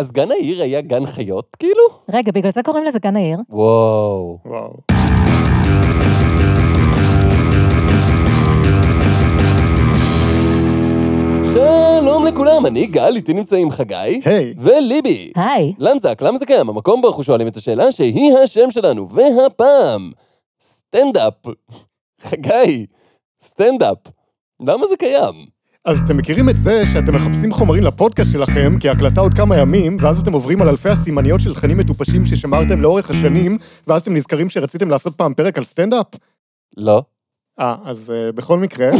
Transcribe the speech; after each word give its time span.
אז 0.00 0.12
גן 0.12 0.30
העיר 0.30 0.62
היה 0.62 0.80
גן 0.80 1.06
חיות, 1.06 1.56
כאילו? 1.58 1.82
רגע, 2.12 2.32
בגלל 2.32 2.50
זה 2.50 2.62
קוראים 2.62 2.84
לזה 2.84 2.98
גן 2.98 3.16
העיר? 3.16 3.38
וואו. 3.50 4.38
וואו. 4.44 4.76
שלום 11.52 12.26
לכולם, 12.26 12.66
אני 12.66 12.86
גל, 12.86 13.16
איתי 13.16 13.32
נמצאים 13.32 13.70
חגי. 13.70 14.20
היי. 14.24 14.54
וליבי. 14.58 15.32
היי. 15.36 15.74
למז"ק, 15.78 16.22
למה 16.22 16.38
זה 16.38 16.46
קיים? 16.46 16.68
המקום 16.68 17.02
בו 17.02 17.08
אנחנו 17.08 17.22
שואלים 17.22 17.46
את 17.46 17.56
השאלה 17.56 17.92
שהיא 17.92 18.38
השם 18.44 18.70
שלנו, 18.70 19.08
והפעם, 19.08 20.12
סטנדאפ. 20.60 21.34
חגי, 22.28 22.86
סטנדאפ. 23.42 23.98
למה 24.60 24.86
זה 24.86 24.96
קיים? 24.96 25.59
אז 25.84 26.00
אתם 26.04 26.16
מכירים 26.16 26.48
את 26.48 26.56
זה 26.56 26.82
שאתם 26.92 27.14
מחפשים 27.14 27.52
חומרים 27.52 27.82
לפודקאסט 27.82 28.32
שלכם, 28.32 28.78
כי 28.80 28.88
ההקלטה 28.88 29.20
עוד 29.20 29.34
כמה 29.34 29.56
ימים, 29.56 29.96
ואז 30.00 30.20
אתם 30.20 30.32
עוברים 30.32 30.62
על 30.62 30.68
אלפי 30.68 30.88
הסימניות 30.88 31.40
של 31.40 31.54
תכנים 31.54 31.78
מטופשים 31.78 32.26
ששמרתם 32.26 32.80
לאורך 32.80 33.10
השנים, 33.10 33.58
ואז 33.86 34.02
אתם 34.02 34.14
נזכרים 34.14 34.48
שרציתם 34.48 34.90
לעשות 34.90 35.16
פעם 35.16 35.34
פרק 35.34 35.58
על 35.58 35.64
סטנדאפ? 35.64 36.06
לא. 36.76 37.02
אה, 37.60 37.74
אז 37.84 38.12
אה, 38.12 38.32
בכל 38.32 38.58
מקרה, 38.58 38.90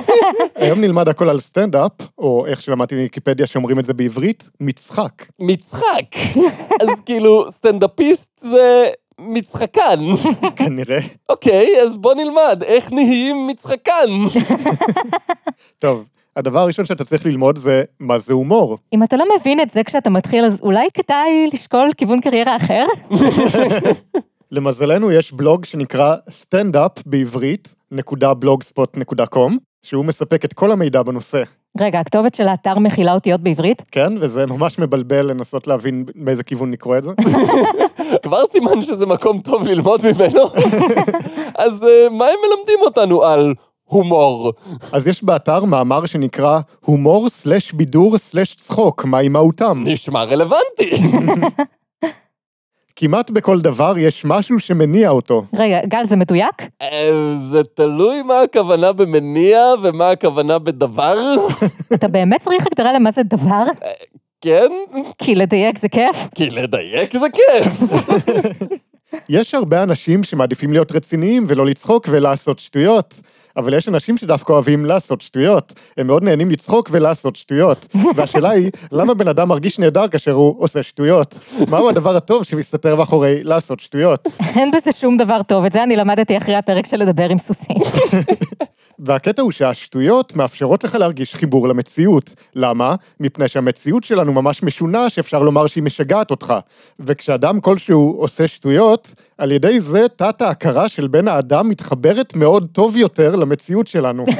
היום 0.54 0.80
נלמד 0.80 1.08
הכל 1.08 1.28
על 1.28 1.40
סטנדאפ, 1.40 1.92
או 2.18 2.46
איך 2.46 2.62
שלמדתי 2.62 2.94
מוויקיפדיה 2.94 3.46
שאומרים 3.46 3.78
את 3.78 3.84
זה 3.84 3.94
בעברית, 3.94 4.50
מצחק. 4.60 5.26
מצחק. 5.38 6.16
אז 6.82 6.88
כאילו, 7.06 7.50
סטנדאפיסט 7.50 8.30
זה 8.40 8.88
מצחקן. 9.18 10.00
כנראה. 10.56 11.00
אוקיי, 11.28 11.80
אז 11.82 11.96
בוא 11.96 12.14
נלמד 12.14 12.62
איך 12.62 12.92
נהיים 12.92 13.46
מצחקן. 13.46 14.10
טוב, 15.78 16.08
הדבר 16.36 16.58
הראשון 16.58 16.84
שאתה 16.84 17.04
צריך 17.04 17.26
ללמוד 17.26 17.58
זה 17.58 17.82
מה 18.00 18.18
זה 18.18 18.32
הומור. 18.32 18.78
אם 18.92 19.02
אתה 19.02 19.16
לא 19.16 19.24
מבין 19.40 19.60
את 19.60 19.70
זה 19.70 19.84
כשאתה 19.84 20.10
מתחיל, 20.10 20.44
אז 20.44 20.60
אולי 20.62 20.88
כדאי 20.94 21.48
לשקול 21.52 21.88
כיוון 21.96 22.20
קריירה 22.20 22.56
אחר? 22.56 22.84
למזלנו 24.52 25.12
יש 25.12 25.32
בלוג 25.32 25.64
שנקרא 25.64 26.16
סטנדאפ 26.30 26.92
בעברית, 27.06 27.74
נקודה 27.90 28.34
בלוגספוט 28.34 28.96
נקודה 28.96 29.26
קום, 29.26 29.58
שהוא 29.82 30.04
מספק 30.04 30.44
את 30.44 30.52
כל 30.52 30.72
המידע 30.72 31.02
בנושא, 31.02 31.42
רגע, 31.80 32.00
הכתובת 32.00 32.34
של 32.34 32.48
האתר 32.48 32.78
מכילה 32.78 33.14
אותיות 33.14 33.40
בעברית? 33.40 33.82
כן? 33.92 34.12
וזה 34.20 34.46
ממש 34.46 34.78
מבלבל 34.78 35.26
לנסות 35.26 35.66
להבין 35.66 36.04
באיזה 36.14 36.42
כיוון 36.42 36.72
לקרוא 36.72 36.98
את 36.98 37.02
זה. 37.02 37.10
כבר 38.22 38.46
סימן 38.46 38.82
שזה 38.82 39.06
מקום 39.06 39.38
טוב 39.38 39.66
ללמוד 39.66 40.00
ממנו. 40.06 40.40
אז 41.64 41.84
אה, 41.84 42.08
מה 42.10 42.24
הם 42.24 42.38
מלמדים 42.48 42.78
אותנו 42.80 43.22
על 43.22 43.54
הומור? 43.92 44.52
אז 44.92 45.06
יש 45.06 45.24
באתר 45.24 45.64
מאמר 45.64 46.06
שנקרא 46.06 46.60
הומור 46.80 47.28
סלש 47.28 47.72
בידור 47.72 48.18
סלש 48.18 48.54
צחוק, 48.54 49.04
מהי 49.04 49.28
מהותם. 49.28 49.84
נשמע 49.86 50.22
רלוונטי. 50.22 50.90
כמעט 52.96 53.30
בכל 53.30 53.60
דבר 53.60 53.98
יש 53.98 54.24
משהו 54.24 54.60
שמניע 54.60 55.10
אותו. 55.10 55.44
רגע, 55.54 55.80
גל, 55.86 56.04
זה 56.04 56.16
מדויק? 56.16 56.68
אה, 56.82 57.10
זה 57.36 57.64
תלוי 57.64 58.22
מה 58.22 58.40
הכוונה 58.40 58.92
במניע 58.92 59.58
ומה 59.82 60.10
הכוונה 60.10 60.58
בדבר. 60.58 61.16
אתה 61.94 62.08
באמת 62.08 62.40
צריך 62.40 62.66
הגדרה 62.66 62.92
למה 62.92 63.10
זה 63.10 63.22
דבר? 63.22 63.64
כן? 64.40 64.68
כי 65.18 65.34
לדייק 65.34 65.78
זה 65.78 65.88
כיף? 65.88 66.28
כי 66.34 66.50
לדייק 66.50 67.16
זה 67.18 67.26
כיף. 67.32 67.80
יש 69.28 69.54
הרבה 69.54 69.82
אנשים 69.82 70.24
שמעדיפים 70.24 70.72
להיות 70.72 70.92
רציניים 70.92 71.44
ולא 71.46 71.66
לצחוק 71.66 72.06
ולעשות 72.10 72.58
שטויות. 72.58 73.20
אבל 73.56 73.74
יש 73.74 73.88
אנשים 73.88 74.16
שדווקא 74.16 74.52
אוהבים 74.52 74.84
לעשות 74.84 75.20
שטויות. 75.20 75.72
הם 75.96 76.06
מאוד 76.06 76.24
נהנים 76.24 76.50
לצחוק 76.50 76.88
ולעשות 76.92 77.36
שטויות. 77.36 77.86
והשאלה 78.16 78.50
היא, 78.50 78.70
למה 78.92 79.14
בן 79.14 79.28
אדם 79.28 79.48
מרגיש 79.48 79.78
נהדר 79.78 80.08
כאשר 80.08 80.32
הוא 80.32 80.54
עושה 80.58 80.82
שטויות? 80.82 81.38
מהו 81.70 81.88
הדבר 81.88 82.16
הטוב 82.16 82.44
שמסתתר 82.44 82.96
מאחורי 82.96 83.44
לעשות 83.44 83.80
שטויות? 83.80 84.28
אין 84.56 84.70
בזה 84.70 84.92
שום 84.92 85.16
דבר 85.16 85.42
טוב, 85.42 85.64
את 85.64 85.72
זה 85.72 85.82
אני 85.82 85.96
למדתי 85.96 86.36
אחרי 86.36 86.54
הפרק 86.54 86.86
של 86.86 86.96
לדבר 86.96 87.28
עם 87.28 87.38
סוסים. 87.38 87.76
והקטע 88.98 89.42
הוא 89.42 89.52
שהשטויות 89.52 90.36
מאפשרות 90.36 90.84
לך 90.84 90.94
להרגיש 90.94 91.34
חיבור 91.34 91.68
למציאות. 91.68 92.34
למה? 92.54 92.94
מפני 93.20 93.48
שהמציאות 93.48 94.04
שלנו 94.04 94.32
ממש 94.32 94.62
משונה, 94.62 95.10
שאפשר 95.10 95.42
לומר 95.42 95.66
שהיא 95.66 95.84
משגעת 95.84 96.30
אותך. 96.30 96.54
וכשאדם 97.00 97.60
כלשהו 97.60 98.14
עושה 98.18 98.48
שטויות, 98.48 99.08
על 99.38 99.52
ידי 99.52 99.80
זה 99.80 100.06
תת 100.16 100.42
ההכרה 100.42 100.88
של 100.88 101.08
בן 101.08 101.28
האדם 101.28 101.68
מתחברת 101.68 102.36
מאוד 102.36 102.68
טוב 102.72 102.96
יותר 102.96 103.36
למציאות 103.36 103.86
שלנו. 103.86 104.24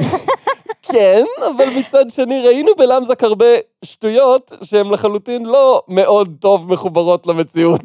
כן, 0.92 1.24
אבל 1.38 1.64
מצד 1.78 2.10
שני 2.10 2.40
ראינו 2.40 2.70
בלמזק 2.78 3.24
הרבה 3.24 3.46
שטויות 3.84 4.52
שהן 4.62 4.90
לחלוטין 4.90 5.46
לא 5.46 5.82
מאוד 5.88 6.36
טוב 6.40 6.72
מחוברות 6.72 7.26
למציאות. 7.26 7.80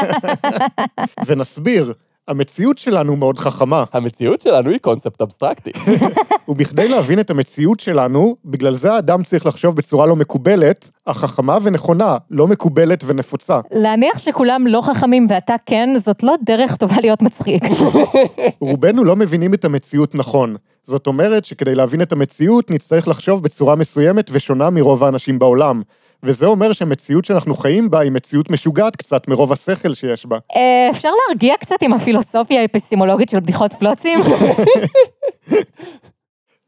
ונסביר, 1.26 1.92
המציאות 2.28 2.78
שלנו 2.78 3.16
מאוד 3.16 3.38
חכמה. 3.38 3.84
המציאות 3.92 4.40
שלנו 4.40 4.70
היא 4.70 4.78
קונספט 4.78 5.22
אבסטרקטי. 5.22 5.70
ובכדי 6.48 6.88
להבין 6.88 7.20
את 7.20 7.30
המציאות 7.30 7.80
שלנו, 7.80 8.36
בגלל 8.44 8.74
זה 8.74 8.92
האדם 8.92 9.22
צריך 9.22 9.46
לחשוב 9.46 9.76
בצורה 9.76 10.06
לא 10.06 10.16
מקובלת, 10.16 10.90
אך 11.04 11.16
חכמה 11.18 11.58
ונכונה, 11.62 12.16
לא 12.30 12.46
מקובלת 12.46 13.04
ונפוצה. 13.06 13.60
להניח 13.70 14.18
שכולם 14.18 14.66
לא 14.66 14.80
חכמים 14.80 15.26
ואתה 15.28 15.54
כן, 15.66 15.90
זאת 15.96 16.22
לא 16.22 16.34
דרך 16.44 16.76
טובה 16.76 16.96
להיות 17.00 17.22
מצחיק. 17.22 17.62
רובנו 18.60 19.04
לא 19.04 19.16
מבינים 19.16 19.54
את 19.54 19.64
המציאות 19.64 20.14
נכון. 20.14 20.56
זאת 20.84 21.06
אומרת 21.06 21.44
שכדי 21.44 21.74
להבין 21.74 22.02
את 22.02 22.12
המציאות, 22.12 22.70
נצטרך 22.70 23.08
לחשוב 23.08 23.42
בצורה 23.42 23.74
מסוימת 23.74 24.30
ושונה 24.32 24.70
מרוב 24.70 25.04
האנשים 25.04 25.38
בעולם. 25.38 25.82
וזה 26.24 26.46
אומר 26.46 26.72
שהמציאות 26.72 27.24
שאנחנו 27.24 27.56
חיים 27.56 27.90
בה 27.90 28.00
היא 28.00 28.12
מציאות 28.12 28.50
משוגעת 28.50 28.96
קצת 28.96 29.28
מרוב 29.28 29.52
השכל 29.52 29.94
שיש 29.94 30.26
בה. 30.26 30.38
אה, 30.56 30.90
אפשר 30.90 31.08
להרגיע 31.28 31.54
קצת 31.60 31.82
עם 31.82 31.92
הפילוסופיה 31.92 32.62
האפיסטימולוגית 32.62 33.28
של 33.28 33.40
בדיחות 33.40 33.72
פלוצים? 33.72 34.18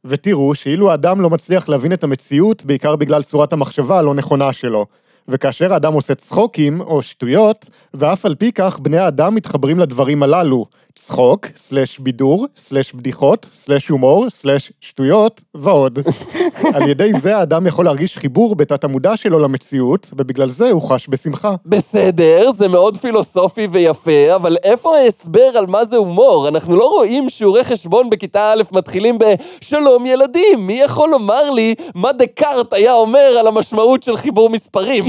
ותראו 0.05 0.55
שאילו 0.55 0.91
האדם 0.91 1.21
לא 1.21 1.31
מצליח 1.31 1.69
להבין 1.69 1.93
את 1.93 2.05
המציאות, 2.05 2.65
בעיקר 2.65 2.97
בגלל 2.97 3.23
צורת 3.23 3.53
המחשבה 3.53 3.99
הלא 3.99 4.15
נכונה 4.15 4.53
שלו. 4.53 4.87
וכאשר 5.29 5.73
האדם 5.73 5.93
עושה 5.93 6.15
צחוקים 6.15 6.81
או 6.81 7.03
שטויות, 7.03 7.71
ואף 7.95 8.27
על 8.27 8.35
פי 8.35 8.53
כך 8.53 8.81
בני 8.81 8.99
האדם 8.99 9.35
מתחברים 9.35 9.79
לדברים 9.79 10.23
הללו. 10.23 10.67
צחוק, 10.99 11.47
סלש 11.57 11.99
בידור, 11.99 12.47
סלש 12.57 12.93
בדיחות, 12.93 13.47
סלש 13.53 13.89
הומור, 13.89 14.31
סלש 14.31 14.73
שטויות, 14.81 15.41
ועוד. 15.55 15.99
על 16.75 16.89
ידי 16.89 17.13
זה 17.21 17.37
האדם 17.37 17.67
יכול 17.67 17.85
להרגיש 17.85 18.19
חיבור 18.19 18.57
בתת 18.57 18.85
המודע 18.85 19.17
שלו 19.17 19.39
למציאות, 19.39 20.11
ובגלל 20.17 20.49
זה 20.49 20.71
הוא 20.71 20.83
חש 20.83 21.07
בשמחה. 21.09 21.55
בסדר, 21.67 22.51
זה 22.59 22.69
מאוד 22.69 22.97
פילוסופי 22.97 23.67
ויפה, 23.67 24.35
אבל 24.37 24.57
איפה 24.65 24.97
ההסבר 24.97 25.51
על 25.59 25.67
מה 25.67 25.85
זה 25.85 25.97
הומור? 25.97 26.49
אנחנו 26.49 26.77
לא 26.77 26.85
רואים 26.85 27.31
שיעורי 27.31 27.65
חשבון 27.65 28.11
בכיתה 28.11 28.53
א' 28.53 28.63
מתחילים 28.73 29.19
ב"שלום 29.19 30.07
ילדים, 30.07 30.67
מי 30.67 30.81
יכול 30.81 31.11
לומר 31.11 31.51
לי 31.51 31.75
מה 31.95 32.13
דקארט 32.13 32.73
היה 32.73 32.95
אומר 32.95 33.37
על 33.41 33.47
המשמעות 33.47 34.03
של 34.03 34.17
חיבור 34.17 34.51
מספרים?" 34.51 35.05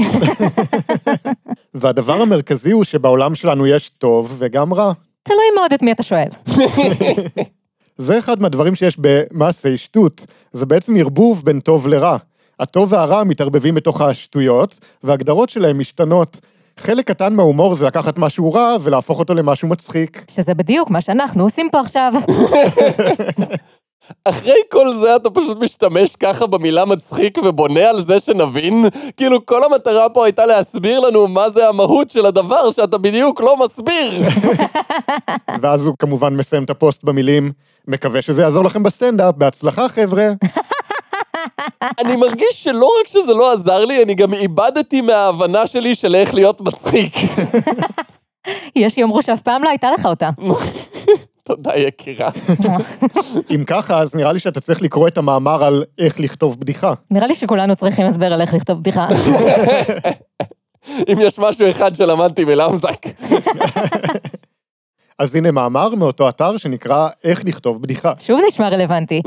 והדבר 1.74 2.22
המרכזי 2.22 2.70
הוא 2.70 2.84
שבעולם 2.84 3.34
שלנו 3.34 3.66
יש 3.66 3.90
טוב 3.98 4.36
וגם 4.38 4.74
רע. 4.74 4.92
תלוי 5.26 5.50
מאוד 5.54 5.72
את 5.72 5.82
מי 5.82 5.92
אתה 5.92 6.02
שואל. 6.02 6.28
זה 7.98 8.18
אחד 8.18 8.42
מהדברים 8.42 8.74
שיש 8.74 8.96
במעשי 9.00 9.76
שטות. 9.76 10.26
זה 10.52 10.66
בעצם 10.66 10.96
ערבוב 10.96 11.42
בין 11.44 11.60
טוב 11.60 11.88
לרע. 11.88 12.16
הטוב 12.60 12.92
והרע 12.92 13.24
מתערבבים 13.24 13.74
בתוך 13.74 14.00
השטויות, 14.00 14.78
וההגדרות 15.02 15.48
שלהם 15.48 15.78
משתנות. 15.78 16.40
חלק 16.78 17.08
קטן 17.08 17.34
מההומור 17.34 17.74
זה 17.74 17.86
לקחת 17.86 18.18
משהו 18.18 18.52
רע 18.52 18.76
ולהפוך 18.82 19.18
אותו 19.18 19.34
למשהו 19.34 19.68
מצחיק. 19.68 20.24
שזה 20.30 20.54
בדיוק 20.54 20.90
מה 20.90 21.00
שאנחנו 21.00 21.42
עושים 21.42 21.68
פה 21.72 21.80
עכשיו. 21.80 22.12
אחרי 24.24 24.60
כל 24.70 24.94
זה 24.94 25.16
אתה 25.16 25.30
פשוט 25.30 25.62
משתמש 25.62 26.16
ככה 26.16 26.46
במילה 26.46 26.84
מצחיק 26.84 27.38
ובונה 27.44 27.88
על 27.88 28.02
זה 28.02 28.20
שנבין? 28.20 28.84
כאילו 29.16 29.46
כל 29.46 29.64
המטרה 29.64 30.08
פה 30.08 30.24
הייתה 30.24 30.46
להסביר 30.46 31.00
לנו 31.00 31.28
מה 31.28 31.50
זה 31.50 31.68
המהות 31.68 32.10
של 32.10 32.26
הדבר 32.26 32.70
שאתה 32.70 32.98
בדיוק 32.98 33.40
לא 33.40 33.56
מסביר. 33.56 34.12
ואז 35.62 35.86
הוא 35.86 35.94
כמובן 35.98 36.34
מסיים 36.34 36.64
את 36.64 36.70
הפוסט 36.70 37.04
במילים, 37.04 37.52
מקווה 37.88 38.22
שזה 38.22 38.42
יעזור 38.42 38.64
לכם 38.64 38.82
בסטנדאפ, 38.82 39.34
בהצלחה 39.34 39.88
חבר'ה. 39.88 40.28
אני 42.00 42.16
מרגיש 42.16 42.64
שלא 42.64 42.90
רק 43.00 43.08
שזה 43.08 43.34
לא 43.34 43.52
עזר 43.52 43.84
לי, 43.84 44.02
אני 44.02 44.14
גם 44.14 44.34
איבדתי 44.34 45.00
מההבנה 45.00 45.66
שלי 45.66 45.94
של 45.94 46.14
איך 46.14 46.34
להיות 46.34 46.60
מצחיק. 46.60 47.14
יש 48.76 48.94
שיאמרו 48.94 49.22
שאף 49.22 49.42
פעם 49.42 49.64
לא 49.64 49.68
הייתה 49.68 49.90
לך 49.90 50.06
אותה. 50.06 50.30
תודה 51.46 51.76
יקירה. 51.76 52.30
אם 53.54 53.64
ככה, 53.66 53.98
אז 53.98 54.14
נראה 54.14 54.32
לי 54.32 54.38
שאתה 54.38 54.60
צריך 54.60 54.82
לקרוא 54.82 55.08
את 55.08 55.18
המאמר 55.18 55.64
על 55.64 55.84
איך 55.98 56.20
לכתוב 56.20 56.60
בדיחה. 56.60 56.92
נראה 57.10 57.26
לי 57.26 57.34
שכולנו 57.34 57.76
צריכים 57.76 58.06
הסבר 58.06 58.32
על 58.32 58.40
איך 58.40 58.54
לכתוב 58.54 58.78
בדיחה. 58.78 59.08
אם 61.12 61.18
יש 61.20 61.38
משהו 61.38 61.70
אחד 61.70 61.94
שלמדתי 61.94 62.44
מלמזק. 62.44 63.06
אז 65.18 65.34
הנה 65.34 65.50
מאמר 65.50 65.94
מאותו 65.94 66.28
אתר 66.28 66.56
שנקרא 66.56 67.08
איך 67.24 67.44
לכתוב 67.44 67.82
בדיחה. 67.82 68.12
שוב 68.18 68.40
נשמע 68.48 68.68
רלוונטי. 68.68 69.22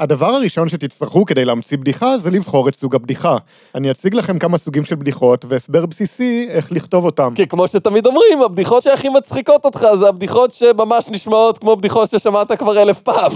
הדבר 0.00 0.26
הראשון 0.26 0.68
שתצטרכו 0.68 1.24
כדי 1.24 1.44
להמציא 1.44 1.78
בדיחה 1.78 2.18
זה 2.18 2.30
לבחור 2.30 2.68
את 2.68 2.74
סוג 2.74 2.94
הבדיחה. 2.94 3.36
אני 3.74 3.90
אציג 3.90 4.14
לכם 4.14 4.38
כמה 4.38 4.58
סוגים 4.58 4.84
של 4.84 4.94
בדיחות 4.94 5.44
והסבר 5.48 5.86
בסיסי 5.86 6.46
איך 6.50 6.72
לכתוב 6.72 7.04
אותם. 7.04 7.32
כי 7.34 7.46
כמו 7.46 7.68
שתמיד 7.68 8.06
אומרים, 8.06 8.42
הבדיחות 8.42 8.82
שהכי 8.82 9.08
מצחיקות 9.08 9.64
אותך 9.64 9.86
זה 9.98 10.08
הבדיחות 10.08 10.50
שממש 10.50 11.08
נשמעות 11.08 11.58
כמו 11.58 11.76
בדיחות 11.76 12.10
ששמעת 12.10 12.52
כבר 12.52 12.82
אלף 12.82 13.00
פעם. 13.00 13.32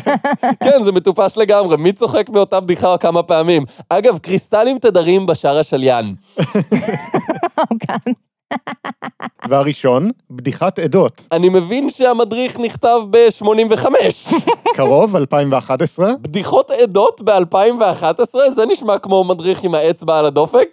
כן, 0.64 0.82
זה 0.82 0.92
מטופש 0.92 1.36
לגמרי, 1.36 1.76
מי 1.76 1.92
צוחק 1.92 2.30
מאותה 2.30 2.60
בדיחה 2.60 2.98
כמה 2.98 3.22
פעמים? 3.22 3.64
אגב, 3.88 4.18
קריסטלים 4.18 4.78
תדרים 4.78 5.26
בשער 5.26 5.58
השליין. 5.58 6.14
והראשון, 9.48 10.10
בדיחת 10.30 10.78
עדות. 10.78 11.22
אני 11.32 11.48
מבין 11.48 11.90
שהמדריך 11.90 12.58
נכתב 12.58 12.98
ב-85. 13.10 13.86
קרוב, 14.74 15.16
2011. 15.16 16.12
בדיחות 16.20 16.70
עדות 16.70 17.20
ב-2011? 17.24 18.34
זה 18.54 18.66
נשמע 18.66 18.98
כמו 18.98 19.24
מדריך 19.24 19.64
עם 19.64 19.74
האצבע 19.74 20.18
על 20.18 20.26
הדופק. 20.26 20.68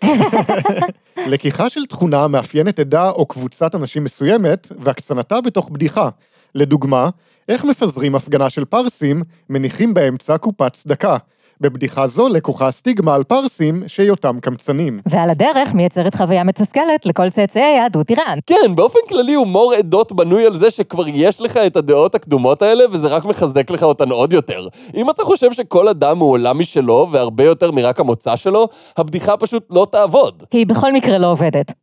לקיחה 1.27 1.69
של 1.69 1.85
תכונה 1.85 2.23
המאפיינת 2.23 2.79
עדה 2.79 3.09
או 3.09 3.25
קבוצת 3.25 3.75
אנשים 3.75 4.03
מסוימת, 4.03 4.71
והקצנתה 4.79 5.41
בתוך 5.41 5.69
בדיחה. 5.69 6.09
לדוגמה, 6.55 7.09
איך 7.49 7.65
מפזרים 7.65 8.15
הפגנה 8.15 8.49
של 8.49 8.65
פרסים, 8.65 9.23
מניחים 9.49 9.93
באמצע 9.93 10.37
קופת 10.37 10.73
צדקה. 10.73 11.17
בבדיחה 11.61 12.07
זו 12.07 12.29
לקוחה 12.29 12.67
הסטיגמה 12.67 13.15
על 13.15 13.23
פרסים 13.23 13.83
שהיותם 13.87 14.39
קמצנים. 14.41 14.99
ועל 15.05 15.29
הדרך 15.29 15.73
מייצרת 15.73 16.15
חוויה 16.15 16.43
מתסכלת 16.43 17.05
לכל 17.05 17.29
צאצאי 17.29 17.61
יהדות 17.61 18.09
איראן. 18.09 18.39
כן, 18.45 18.75
באופן 18.75 18.99
כללי 19.09 19.33
הומור 19.33 19.73
עדות 19.73 20.11
בנוי 20.11 20.45
על 20.45 20.55
זה 20.55 20.71
שכבר 20.71 21.07
יש 21.07 21.41
לך 21.41 21.57
את 21.57 21.75
הדעות 21.75 22.15
הקדומות 22.15 22.61
האלה, 22.61 22.83
וזה 22.91 23.07
רק 23.07 23.25
מחזק 23.25 23.71
לך 23.71 23.83
אותן 23.83 24.11
עוד 24.11 24.33
יותר. 24.33 24.67
אם 24.95 25.09
אתה 25.09 25.23
חושב 25.23 25.51
שכל 25.51 25.87
אדם 25.87 26.17
הוא 26.17 26.31
עולם 26.31 26.59
משלו, 26.59 27.07
והרבה 27.11 27.43
יותר 27.43 27.71
מרק 27.71 27.99
המוצא 27.99 28.35
שלו, 28.35 28.67
הבדיחה 28.97 29.37
פשוט 29.37 29.63
לא 29.69 29.87
תעבוד. 29.91 30.43
היא 30.51 30.67
בכל 30.67 30.93
מקרה 30.93 31.17
לא 31.17 31.31
עובדת. 31.31 31.73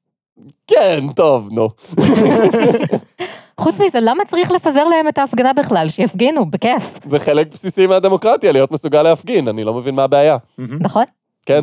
כן, 0.67 1.05
טוב, 1.17 1.49
נו. 1.51 1.69
חוץ 3.58 3.81
מזה, 3.81 3.99
למה 4.02 4.25
צריך 4.25 4.50
לפזר 4.50 4.84
להם 4.84 5.08
את 5.08 5.19
ההפגנה 5.19 5.52
בכלל? 5.52 5.88
שיפגינו, 5.88 6.50
בכיף, 6.50 6.99
זה 7.05 7.19
חלק 7.19 7.52
בסיסי 7.52 7.87
מהדמוקרטיה, 7.87 8.52
להיות 8.52 8.72
מסוגל 8.72 9.02
להפגין, 9.02 9.49
אני 9.49 9.64
לא 9.64 9.75
מבין 9.75 9.94
מה 9.94 10.05
הבעיה. 10.05 10.37
נכון? 10.58 11.05
כן? 11.46 11.60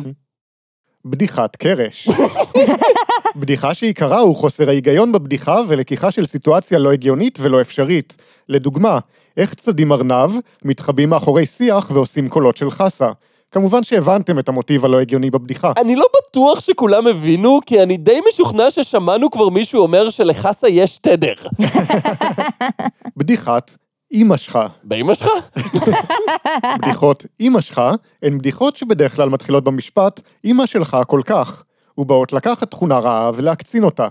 בדיחת 1.04 1.56
קרש. 1.56 2.08
בדיחה 3.36 3.74
שעיקרה 3.74 4.18
הוא 4.18 4.36
חוסר 4.36 4.68
ההיגיון 4.68 5.12
בבדיחה 5.12 5.60
ולקיחה 5.68 6.10
של 6.10 6.26
סיטואציה 6.26 6.78
לא 6.78 6.92
הגיונית 6.92 7.38
ולא 7.40 7.60
אפשרית. 7.60 8.16
לדוגמה, 8.48 8.98
איך 9.36 9.54
צדים 9.54 9.92
ארנב, 9.92 10.30
מתחבאים 10.64 11.10
מאחורי 11.10 11.46
שיח 11.46 11.90
ועושים 11.90 12.28
קולות 12.28 12.56
של 12.56 12.70
חסה. 12.70 13.10
כמובן 13.50 13.82
שהבנתם 13.82 14.38
את 14.38 14.48
המוטיב 14.48 14.84
הלא 14.84 15.00
הגיוני 15.00 15.30
בבדיחה. 15.30 15.72
אני 15.76 15.96
לא 15.96 16.04
בטוח 16.16 16.60
שכולם 16.60 17.06
הבינו, 17.06 17.60
כי 17.66 17.82
אני 17.82 17.96
די 17.96 18.20
משוכנע 18.28 18.70
ששמענו 18.70 19.30
כבר 19.30 19.48
מישהו 19.48 19.82
אומר 19.82 20.10
שלחסה 20.10 20.68
יש 20.68 20.98
תדר. 20.98 21.34
בדיחת 23.16 23.76
אמא 24.12 24.36
שלך. 24.36 24.58
באמא 24.84 25.14
שלך? 25.14 25.28
בדיחות 26.82 27.26
אמא 27.40 27.60
שלך 27.60 27.82
הן 28.22 28.38
בדיחות 28.38 28.76
שבדרך 28.76 29.16
כלל 29.16 29.28
מתחילות 29.28 29.64
במשפט 29.64 30.20
אמא 30.44 30.66
שלך 30.66 30.96
כל 31.06 31.20
כך, 31.26 31.62
ובאות 31.98 32.32
לקחת 32.32 32.70
תכונה 32.70 32.98
רעה 32.98 33.30
ולהקצין 33.34 33.84
אותה. 33.84 34.08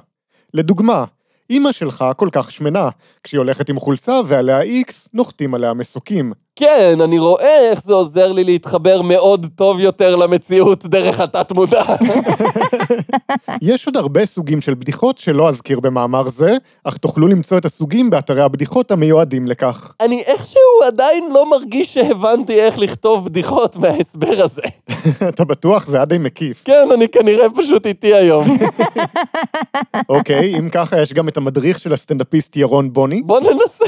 לדוגמה, 0.54 1.04
אמא 1.50 1.72
שלך 1.72 2.06
כל 2.18 2.30
כך 2.32 2.52
שמנה, 2.52 2.90
כשהיא 3.24 3.40
הולכת 3.40 3.70
עם 3.70 3.80
חולצה 3.80 4.14
ועליה 4.26 4.62
איקס, 4.62 5.10
נוחתים 5.14 5.54
עליה 5.54 5.74
מסוקים. 5.74 6.34
כן, 6.60 7.02
אני 7.02 7.20
רואה 7.20 7.70
איך 7.70 7.84
זה 7.84 7.94
עוזר 7.94 8.32
לי 8.32 8.44
להתחבר 8.44 9.02
מאוד 9.02 9.46
טוב 9.56 9.80
יותר 9.80 10.16
למציאות 10.16 10.86
דרך 10.86 11.20
התת-מודע. 11.20 11.84
יש 13.62 13.86
עוד 13.86 13.98
הרבה 13.98 14.26
סוגים 14.26 14.62
של 14.62 14.74
בדיחות 14.74 15.18
שלא 15.18 15.50
אזכיר 15.50 15.80
במאמר 15.80 16.28
זה, 16.28 16.58
אך 16.84 16.98
תוכלו 16.98 17.28
למצוא 17.28 17.58
את 17.58 17.66
הסוגים 17.66 18.10
באתרי 18.10 18.42
הבדיחות 18.42 18.92
המיועדים 18.92 19.48
לכך. 19.48 19.94
אני 20.00 20.22
איכשהו 20.22 20.84
עדיין 20.88 21.30
לא 21.34 21.50
מרגיש 21.50 21.94
שהבנתי 21.94 22.62
איך 22.62 22.80
לכתוב 22.80 23.26
בדיחות 23.26 23.78
מההסבר 23.78 24.44
הזה. 24.44 24.62
אתה 25.30 25.46
בטוח? 25.46 25.88
זה 25.88 25.98
היה 25.98 26.06
די 26.06 26.18
מקיף. 26.18 26.64
כן, 26.66 26.88
אני 26.94 27.08
כנראה 27.08 27.46
פשוט 27.56 27.86
איתי 27.86 28.14
היום. 28.14 28.46
אוקיי, 30.10 30.60
אם 30.60 30.70
ככה 30.70 31.02
יש 31.02 31.14
גם 31.14 31.28
את 31.28 31.38
המדריך 31.38 31.80
של 31.80 31.94
הסטנדאפיסט 31.94 32.56
ירון 32.56 32.94
בוני. 32.94 33.22
בוא 33.22 33.40
ננסה. 33.40 33.86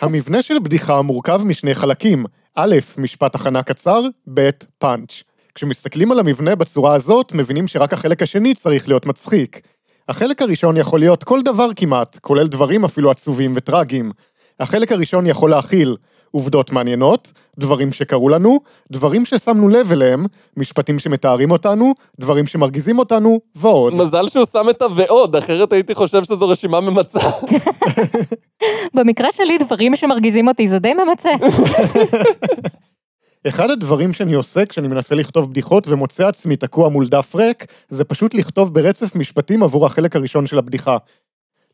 המבנה 0.00 0.42
של 0.42 0.58
בדיחה 0.58 1.02
מורכב 1.02 1.40
משני 1.44 1.74
חלקים, 1.74 2.24
א', 2.54 2.76
משפט 2.98 3.34
הכנה 3.34 3.62
קצר, 3.62 4.00
ב', 4.34 4.50
פאנץ'. 4.78 5.22
כשמסתכלים 5.54 6.12
על 6.12 6.18
המבנה 6.18 6.54
בצורה 6.54 6.94
הזאת, 6.94 7.32
מבינים 7.32 7.66
שרק 7.66 7.92
החלק 7.92 8.22
השני 8.22 8.54
צריך 8.54 8.88
להיות 8.88 9.06
מצחיק. 9.06 9.60
החלק 10.08 10.42
הראשון 10.42 10.76
יכול 10.76 11.00
להיות 11.00 11.24
כל 11.24 11.42
דבר 11.42 11.68
כמעט, 11.76 12.18
כולל 12.20 12.46
דברים 12.46 12.84
אפילו 12.84 13.10
עצובים 13.10 13.52
וטרגיים. 13.56 14.12
החלק 14.60 14.92
הראשון 14.92 15.26
יכול 15.26 15.50
להכיל 15.50 15.96
עובדות 16.36 16.72
מעניינות, 16.72 17.32
דברים 17.58 17.92
שקרו 17.92 18.28
לנו, 18.28 18.60
דברים 18.90 19.24
ששמנו 19.24 19.68
לב 19.68 19.92
אליהם, 19.92 20.26
משפטים 20.56 20.98
שמתארים 20.98 21.50
אותנו, 21.50 21.92
דברים 22.20 22.46
שמרגיזים 22.46 22.98
אותנו, 22.98 23.40
ועוד. 23.54 23.94
מזל 23.94 24.28
שהוא 24.28 24.44
שם 24.52 24.66
את 24.70 24.82
ה"ועוד", 24.82 25.36
אחרת 25.36 25.72
הייתי 25.72 25.94
חושב 25.94 26.24
שזו 26.24 26.48
רשימה 26.48 26.80
ממצה. 26.80 27.18
במקרה 28.96 29.32
שלי, 29.32 29.58
דברים 29.58 29.96
שמרגיזים 29.96 30.48
אותי 30.48 30.68
זה 30.68 30.78
די 30.78 30.92
ממצה. 30.94 31.30
אחד 33.48 33.70
הדברים 33.70 34.12
שאני 34.12 34.34
עושה 34.34 34.66
כשאני 34.66 34.88
מנסה 34.88 35.14
לכתוב 35.14 35.50
בדיחות 35.50 35.88
ומוצא 35.88 36.28
עצמי 36.28 36.56
תקוע 36.56 36.88
מול 36.88 37.06
דף 37.08 37.34
ריק, 37.34 37.64
זה 37.88 38.04
פשוט 38.04 38.34
לכתוב 38.34 38.74
ברצף 38.74 39.16
משפטים 39.16 39.62
עבור 39.62 39.86
החלק 39.86 40.16
הראשון 40.16 40.46
של 40.46 40.58
הבדיחה. 40.58 40.96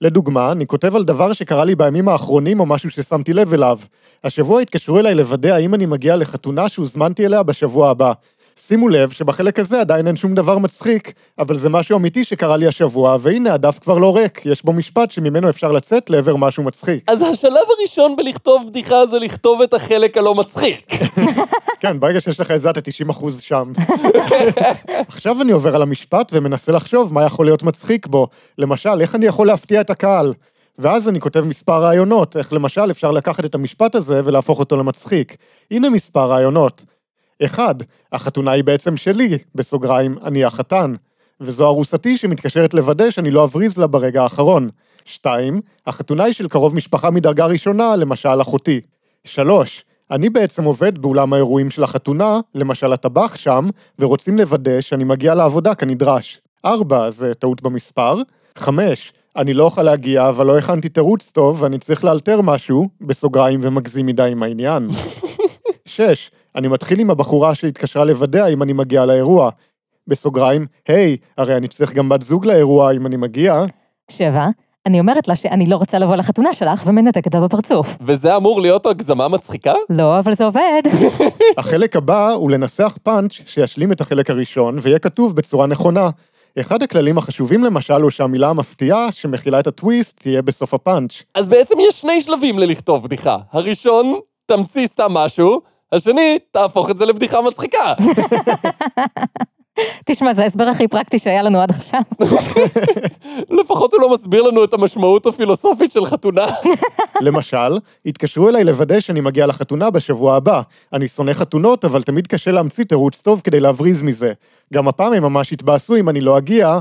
לדוגמה, 0.03 0.53
אני 0.53 0.67
כותב 0.67 0.97
על 0.97 1.05
דבר 1.05 1.33
שקרה 1.33 1.65
לי 1.65 1.75
בימים 1.75 2.09
האחרונים 2.09 2.61
או 2.61 2.67
משהו 2.67 2.91
ששמתי 2.91 3.33
לב 3.33 3.55
אליו. 3.55 3.79
השבוע 4.25 4.61
התקשרו 4.61 4.99
אליי 4.99 5.15
לוודא 5.15 5.55
האם 5.55 5.75
אני 5.75 5.87
מגיע 5.87 6.17
לחתונה 6.17 6.69
שהוזמנתי 6.69 7.27
אליה 7.27 7.43
בשבוע 7.43 7.91
הבא. 7.91 8.13
שימו 8.57 8.89
לב 8.89 9.11
שבחלק 9.11 9.59
הזה 9.59 9.81
עדיין 9.81 10.07
אין 10.07 10.17
שום 10.17 10.35
דבר 10.35 10.59
מצחיק, 10.59 11.13
אבל 11.39 11.57
זה 11.57 11.69
משהו 11.69 11.99
אמיתי 11.99 12.25
שקרה 12.25 12.57
לי 12.57 12.67
השבוע, 12.67 13.17
והנה 13.21 13.55
הדף 13.55 13.79
כבר 13.79 13.99
לא 13.99 14.17
ריק, 14.17 14.47
יש 14.47 14.65
בו 14.65 14.73
משפט 14.73 15.11
שממנו 15.11 15.49
אפשר 15.49 15.73
לצאת 15.73 16.11
לעבר 16.11 16.37
משהו 16.37 16.63
מצחיק. 16.63 17.05
אז 17.11 17.23
השלב 17.23 17.65
הראשון 17.79 18.17
בלכתוב 18.17 18.65
בדיחה 18.69 19.07
זה 19.07 19.19
לכתוב 19.19 19.63
את 19.63 19.75
החלק 19.75 20.17
הלא 20.17 20.35
מצחיק. 20.35 20.93
כן, 21.81 22.01
ברגע 22.01 22.21
שיש 22.21 22.41
לך 22.41 22.51
את 22.51 22.61
זה 22.61 22.71
אתה 22.71 22.81
90 22.81 23.09
אחוז 23.09 23.41
שם. 23.41 23.73
עכשיו 25.09 25.43
אני 25.43 25.53
עובר 25.53 25.75
על 25.75 25.83
המשפט 25.83 26.33
ומנסה 26.35 26.73
לחשוב 26.73 27.15
מה 27.15 27.25
יכול 27.25 27.47
להיות 27.47 27.63
מצחיק 27.63 28.07
בו. 28.07 28.27
למשל, 28.59 29.01
איך 29.01 29.15
אני 29.15 29.27
יכול 29.27 29.47
להפתיע 29.47 29.81
את 29.81 29.91
הקהל? 29.91 30.33
ואז 30.79 31.09
אני 31.09 31.21
כותב 31.21 31.41
מספר 31.41 31.83
רעיונות, 31.83 32.37
איך 32.37 32.53
למשל 32.53 32.91
אפשר 32.91 33.11
לקחת 33.11 33.45
את 33.45 33.55
המשפט 33.55 33.95
הזה 33.95 34.21
ולהפוך 34.25 34.59
אותו 34.59 34.77
למצחיק. 34.77 35.37
הנה 35.71 35.91
מספר 35.91 36.31
רעיונות. 36.31 36.85
אחד, 37.45 37.75
החתונה 38.13 38.51
היא 38.51 38.65
בעצם 38.65 38.97
שלי, 38.97 39.39
בסוגריים, 39.55 40.17
אני 40.25 40.45
החתן. 40.45 40.95
וזו 41.41 41.67
ארוסתי 41.67 42.17
שמתקשרת 42.17 42.75
לוודא 42.75 43.11
שאני 43.11 43.31
לא 43.31 43.45
אבריז 43.45 43.79
לה 43.79 43.87
ברגע 43.87 44.23
האחרון. 44.23 44.69
שתיים, 45.05 45.61
החתונה 45.87 46.25
היא 46.25 46.35
של 46.35 46.49
קרוב 46.49 46.77
משפחה 46.77 47.11
מדרגה 47.11 47.47
ראשונה, 47.47 47.97
למשל 47.97 48.41
אחותי. 48.41 48.81
שלוש, 49.25 49.85
אני 50.11 50.31
בעצם 50.31 50.65
עובד 50.65 50.99
באולם 50.99 51.33
האירועים 51.33 51.71
של 51.71 51.85
החתונה, 51.85 52.41
למשל 52.55 52.93
הטבח 52.93 53.37
שם, 53.37 53.69
ורוצים 53.99 54.39
לוודא 54.39 54.81
שאני 54.81 55.05
מגיע 55.05 55.35
לעבודה 55.35 55.75
כנדרש. 55.75 56.41
ארבע, 56.65 57.11
זה 57.11 57.35
טעות 57.35 57.63
במספר. 57.63 58.17
חמש, 58.59 59.13
אני 59.37 59.55
לא 59.55 59.65
אוכל 59.65 59.83
להגיע, 59.83 60.29
אבל 60.29 60.47
לא 60.47 60.59
הכנתי 60.59 60.89
תירוץ 60.89 61.31
טוב, 61.31 61.63
ואני 61.63 61.79
צריך 61.79 62.05
לאלתר 62.05 62.41
משהו, 62.41 62.89
בסוגריים 63.01 63.61
ומגזים 63.63 64.07
מדי 64.07 64.29
עם 64.31 64.43
העניין. 64.43 64.89
שש, 65.85 66.31
אני 66.57 66.69
מתחיל 66.69 67.01
עם 67.01 67.11
הבחורה 67.11 67.55
שהתקשרה 67.55 68.05
לוודא 68.05 68.47
אם 68.49 68.63
אני 68.63 68.73
מגיע 68.73 69.05
לאירוע. 69.05 69.51
בסוגריים, 70.07 70.67
היי, 70.89 71.17
הרי 71.39 71.57
אני 71.57 71.69
צריך 71.69 71.93
גם 71.93 72.09
בת 72.09 72.23
זוג 72.23 72.47
לאירוע 72.47 72.93
אם 72.93 73.07
אני 73.07 73.17
מגיע. 73.17 73.63
שבע, 74.11 74.47
אני 74.87 75.01
אומרת 75.01 75.29
לה 75.29 75.37
שאני 75.37 75.67
לא 75.67 75.77
רוצה 75.77 75.99
לבוא 75.99 76.17
לחתונה 76.17 76.53
שלך 76.53 76.83
ומנתקת 76.87 77.35
לה 77.35 77.41
בפרצוף. 77.41 77.97
וזה 78.01 78.37
אמור 78.37 78.61
להיות 78.61 78.87
הגזמה 78.87 79.29
מצחיקה? 79.29 79.73
לא, 79.91 80.19
אבל 80.19 80.35
זה 80.35 80.45
עובד. 80.45 80.83
החלק 81.59 81.97
הבא 81.97 82.31
הוא 82.31 82.51
לנסח 82.51 82.99
פאנץ' 83.03 83.33
שישלים 83.47 83.93
את 83.93 84.01
החלק 84.01 84.31
הראשון 84.31 84.79
ויהיה 84.83 84.99
כתוב 84.99 85.37
בצורה 85.37 85.67
נכונה. 85.67 86.11
אחד 86.61 86.83
הכללים 86.83 87.19
החשובים 87.19 87.65
למשל 87.65 88.03
הוא 88.03 88.11
שהמילה 88.11 88.49
המפתיעה 88.49 89.13
שמכילה 89.13 89.61
את 89.61 89.67
הטוויסט 89.67 90.21
תהיה 90.21 90.43
בסוף 90.43 90.75
הפאנץ'. 90.75 91.23
אז 91.35 91.49
בעצם 91.49 91.75
יש 91.89 92.01
שני 92.01 92.21
שלבים 92.21 92.59
ללכתוב 92.59 93.05
בדיחה. 93.05 93.37
הראשון, 93.53 94.19
תמציא 94.47 94.87
סתם 94.87 95.13
משהו, 95.13 95.61
השני, 95.93 96.39
תהפוך 96.51 96.91
את 96.91 96.99
זה 96.99 97.07
לבדיחה 97.07 97.41
מצחיקה. 97.41 97.95
תשמע, 100.05 100.35
זה 100.35 100.43
ההסבר 100.43 100.65
הכי 100.65 100.89
פרקטי 100.89 101.19
שהיה 101.19 101.43
לנו 101.43 101.61
עד 101.61 101.71
עכשיו. 101.71 102.01
לפחות 103.61 103.93
הוא 103.93 104.01
לא 104.01 104.15
מסביר 104.15 104.43
לנו 104.43 104.65
את 104.65 104.75
המשמעות 104.75 105.27
הפילוסופית 105.27 105.93
של 105.93 106.07
חתונה. 106.07 106.47
למשל, 107.21 107.79
התקשרו 108.07 108.49
אליי 108.49 108.65
לוודא 108.65 109.01
שאני 109.01 109.21
מגיע 109.21 109.47
לחתונה 109.47 109.91
בשבוע 109.91 110.37
הבא. 110.37 110.63
אני 110.93 111.09
שונא 111.09 111.33
חתונות, 111.33 111.85
אבל 111.85 112.03
תמיד 112.03 112.27
קשה 112.27 112.51
להמציא 112.51 112.85
תירוץ 112.85 113.21
טוב 113.21 113.41
כדי 113.45 113.61
להבריז 113.61 114.03
מזה. 114.03 114.33
גם 114.75 114.89
הפעם 114.89 115.13
הם 115.13 115.23
ממש 115.23 115.53
התבאסו 115.53 115.97
אם 115.97 116.09
אני 116.09 116.21
לא 116.21 116.39
אגיע, 116.39 116.79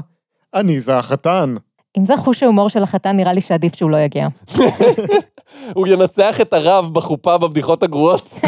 אני 0.53 0.79
זה 0.79 0.97
החתן. 0.97 1.55
אם 1.97 2.05
זה 2.05 2.17
חוש 2.17 2.43
ההומור 2.43 2.69
של 2.69 2.83
החתן, 2.83 3.15
נראה 3.15 3.33
לי 3.33 3.41
שעדיף 3.41 3.75
שהוא 3.75 3.89
לא 3.89 3.97
יגיע. 3.97 4.27
הוא 5.75 5.87
ינצח 5.87 6.41
את 6.41 6.53
הרב 6.53 6.89
בחופה 6.93 7.37
בבדיחות 7.37 7.83
הגרועות. 7.83 8.29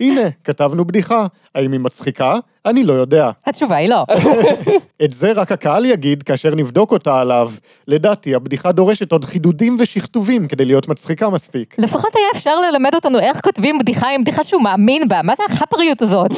הנה, 0.00 0.20
כתבנו 0.44 0.84
בדיחה. 0.84 1.26
האם 1.54 1.72
היא 1.72 1.80
מצחיקה? 1.80 2.34
אני 2.66 2.84
לא 2.84 2.92
יודע. 2.92 3.30
התשובה 3.46 3.76
היא 3.76 3.88
לא. 3.88 4.04
את 5.04 5.12
זה 5.12 5.32
רק 5.32 5.52
הקהל 5.52 5.84
יגיד 5.84 6.22
כאשר 6.22 6.54
נבדוק 6.54 6.92
אותה 6.92 7.20
עליו. 7.20 7.50
לדעתי, 7.88 8.34
הבדיחה 8.34 8.72
דורשת 8.72 9.12
עוד 9.12 9.24
חידודים 9.24 9.76
ושכתובים 9.80 10.48
כדי 10.48 10.64
להיות 10.64 10.88
מצחיקה 10.88 11.28
מספיק. 11.28 11.74
לפחות 11.78 12.16
היה 12.16 12.26
אפשר 12.34 12.60
ללמד 12.60 12.94
אותנו 12.94 13.18
איך 13.18 13.40
כותבים 13.40 13.78
בדיחה 13.78 14.10
עם 14.14 14.20
בדיחה 14.20 14.44
שהוא 14.44 14.62
מאמין 14.62 15.08
בה. 15.08 15.22
מה 15.22 15.32
זה 15.36 15.42
החפריות 15.48 16.02
הזאת? 16.02 16.30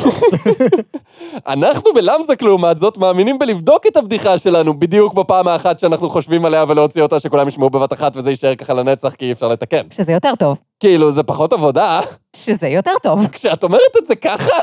אנחנו 1.54 1.92
בלמזק, 1.94 2.42
לעומת 2.42 2.78
זאת, 2.78 2.98
מאמינים 2.98 3.38
בלבדוק 3.38 3.86
את 3.86 3.96
הבדיחה 3.96 4.38
שלנו 4.38 4.78
בדיוק 4.80 5.14
בפעם 5.14 5.48
האחת 5.48 5.78
שאנחנו 5.78 6.10
חושבים 6.10 6.44
עליה 6.44 6.64
ולהוציא 6.68 7.02
אותה 7.02 7.20
שכולם 7.20 7.48
ישמעו 7.48 7.70
בבת 7.70 7.92
אחת 7.92 8.16
וזה 8.16 8.30
יישאר 8.30 8.54
ככה 8.54 8.72
לנצח 8.72 9.14
כי 9.14 9.24
אי 9.24 9.32
אפשר 9.32 9.48
לתקן. 9.48 9.82
שזה 9.90 10.12
יותר 10.12 10.34
טוב. 10.38 10.58
כאילו, 10.82 11.10
זה 11.10 11.22
פחות 11.22 11.52
עבודה. 11.52 12.00
שזה 12.36 12.68
יותר 12.68 12.90
טוב. 13.02 13.26
כשאת 13.32 13.62
אומרת 13.62 13.96
את 13.98 14.06
זה 14.06 14.14
ככה, 14.14 14.54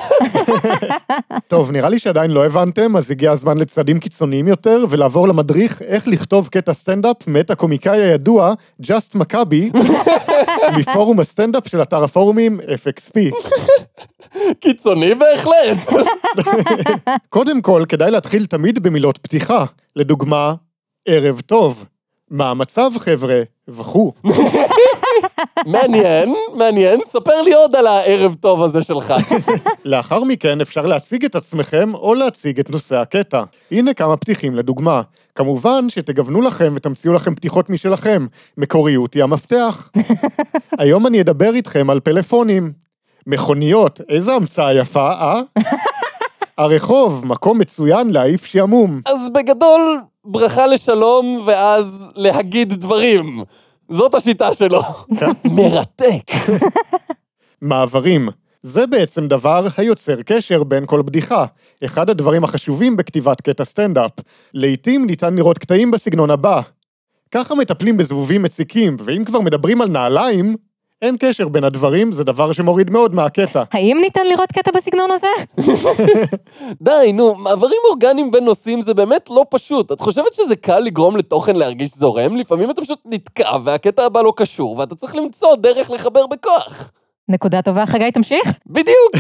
טוב, 1.48 1.72
נראה 1.72 1.90
לי 1.90 2.00
שעדיין 2.00 2.32
לא 2.32 2.46
הבנתם, 2.46 2.98
אז 2.98 3.12
הגיע 3.12 3.32
הזמן 3.32 3.58
לצעדים 3.58 4.00
קיצוניים 4.00 4.48
יותר, 4.48 4.86
ולעבור 4.90 5.28
למדריך 5.28 5.82
איך 5.82 6.08
לכתוב 6.08 6.48
קטע 6.48 6.74
סטנדאפ 6.74 7.28
מאת 7.28 7.50
הקומיקאי 7.50 8.02
הידוע, 8.02 8.54
ג'אסט 8.82 9.16
מכבי, 9.16 9.72
מפורום 10.78 11.20
הסטנדאפ 11.20 11.68
של 11.68 11.82
אתר 11.82 12.04
הפורומים 12.04 12.60
FXP. 12.60 13.20
קיצוני 14.60 15.16
בהחלט. 15.16 15.94
קודם 17.30 17.62
כל, 17.62 17.84
כדאי 17.90 18.12
להתחיל 18.12 18.46
תמיד 18.46 18.84
במילות 18.84 19.18
פתיחה. 19.18 19.66
לדוגמה, 19.96 20.54
ערב 21.06 21.42
טוב. 21.46 21.86
מה 22.32 22.50
המצב, 22.50 22.92
חבר'ה? 22.98 23.42
וכו'. 23.68 24.14
מעניין, 25.66 26.34
מעניין, 26.54 27.00
ספר 27.08 27.42
לי 27.42 27.54
עוד 27.54 27.76
על 27.76 27.88
הערב 27.88 28.36
טוב 28.36 28.64
הזה 28.64 28.82
שלך. 28.82 29.14
לאחר 29.86 30.24
מכן 30.24 30.62
אפשר 30.62 30.82
להציג 30.82 31.26
את 31.26 31.36
עצמכם 31.36 31.94
או 31.94 32.14
להציג 32.14 32.60
את 32.60 32.70
נושא 32.70 32.96
הקטע. 32.96 33.44
הנה 33.72 33.94
כמה 33.94 34.18
פתיחים 34.18 34.56
לדוגמה. 34.56 35.02
כמובן 35.36 35.90
שתגוונו 35.90 36.42
לכם 36.42 36.74
ותמציאו 36.76 37.14
לכם 37.14 37.36
פתיחות 37.36 37.70
משלכם. 37.70 38.26
מקוריות 38.58 39.14
היא 39.14 39.24
המפתח. 39.24 39.92
היום 40.80 41.08
אני 41.08 41.22
אדבר 41.22 41.54
איתכם 41.54 41.90
על 41.90 42.00
פלאפונים. 42.00 42.72
מכוניות, 43.28 44.02
איזה 44.10 44.34
המצאה 44.34 44.74
יפה, 44.74 45.12
אה? 45.12 45.42
הרחוב, 46.58 47.26
מקום 47.26 47.60
מצוין 47.60 48.10
להעיף 48.10 48.46
שעמום. 48.46 49.02
אז 49.06 49.30
בגדול, 49.34 50.02
ברכה 50.26 50.68
לשלום, 50.68 51.44
ואז 51.46 52.12
להגיד 52.16 52.74
דברים. 52.74 53.44
זאת 53.90 54.16
השיטה 54.16 54.54
שלו. 54.54 54.82
מרתק. 55.56 56.32
מעברים. 57.62 58.30
זה 58.64 58.88
בעצם 58.88 59.28
דבר 59.28 59.68
היוצר 59.78 60.22
קשר 60.22 60.64
בין 60.64 60.86
כל 60.86 61.02
בדיחה. 61.02 61.46
אחד 61.86 62.10
הדברים 62.10 62.44
החשובים 62.44 62.98
בכתיבת 62.98 63.42
קטע 63.42 63.64
סטנדאפ. 63.64 64.12
לעתים 64.54 65.06
ניתן 65.06 65.36
לראות 65.36 65.58
קטעים 65.58 65.92
בסגנון 65.92 66.30
הבא. 66.30 66.62
ככה 67.32 67.56
מטפלים 67.56 67.98
בזבובים 67.98 68.44
מציקים, 68.44 68.98
ואם 69.00 69.24
כבר 69.24 69.42
מדברים 69.42 69.82
על 69.82 69.90
נעליים, 69.90 70.56
אין 71.02 71.16
קשר 71.20 71.48
בין 71.48 71.64
הדברים, 71.64 72.12
זה 72.12 72.24
דבר 72.24 72.52
שמוריד 72.52 72.92
מאוד 72.92 73.16
מהקטע. 73.16 73.64
האם 73.74 73.98
ניתן 74.02 74.28
לראות 74.28 74.52
קטע 74.52 74.72
בסגנון 74.72 75.10
הזה? 75.12 75.28
די, 76.82 77.12
נו, 77.14 77.36
מעברים 77.36 77.80
אורגניים 77.90 78.32
בין 78.32 78.44
נושאים 78.44 78.82
זה 78.82 78.94
באמת 78.94 79.30
לא 79.30 79.46
פשוט. 79.50 79.92
את 79.92 80.00
חושבת 80.02 80.34
שזה 80.34 80.56
קל 80.56 80.80
לגרום 80.80 81.18
לתוכן 81.18 81.56
להרגיש 81.56 81.90
זורם? 81.90 82.36
לפעמים 82.36 82.72
אתה 82.72 82.82
פשוט 82.82 83.00
נתקע 83.06 83.58
והקטע 83.64 84.06
הבא 84.06 84.22
לא 84.22 84.34
קשור, 84.36 84.78
ואתה 84.78 84.96
צריך 84.96 85.16
למצוא 85.16 85.56
דרך 85.56 85.92
לחבר 85.92 86.28
בכוח. 86.28 86.92
נקודה 87.30 87.62
טובה, 87.62 87.86
חגי, 87.86 88.12
תמשיך. 88.12 88.54
בדיוק. 88.68 89.12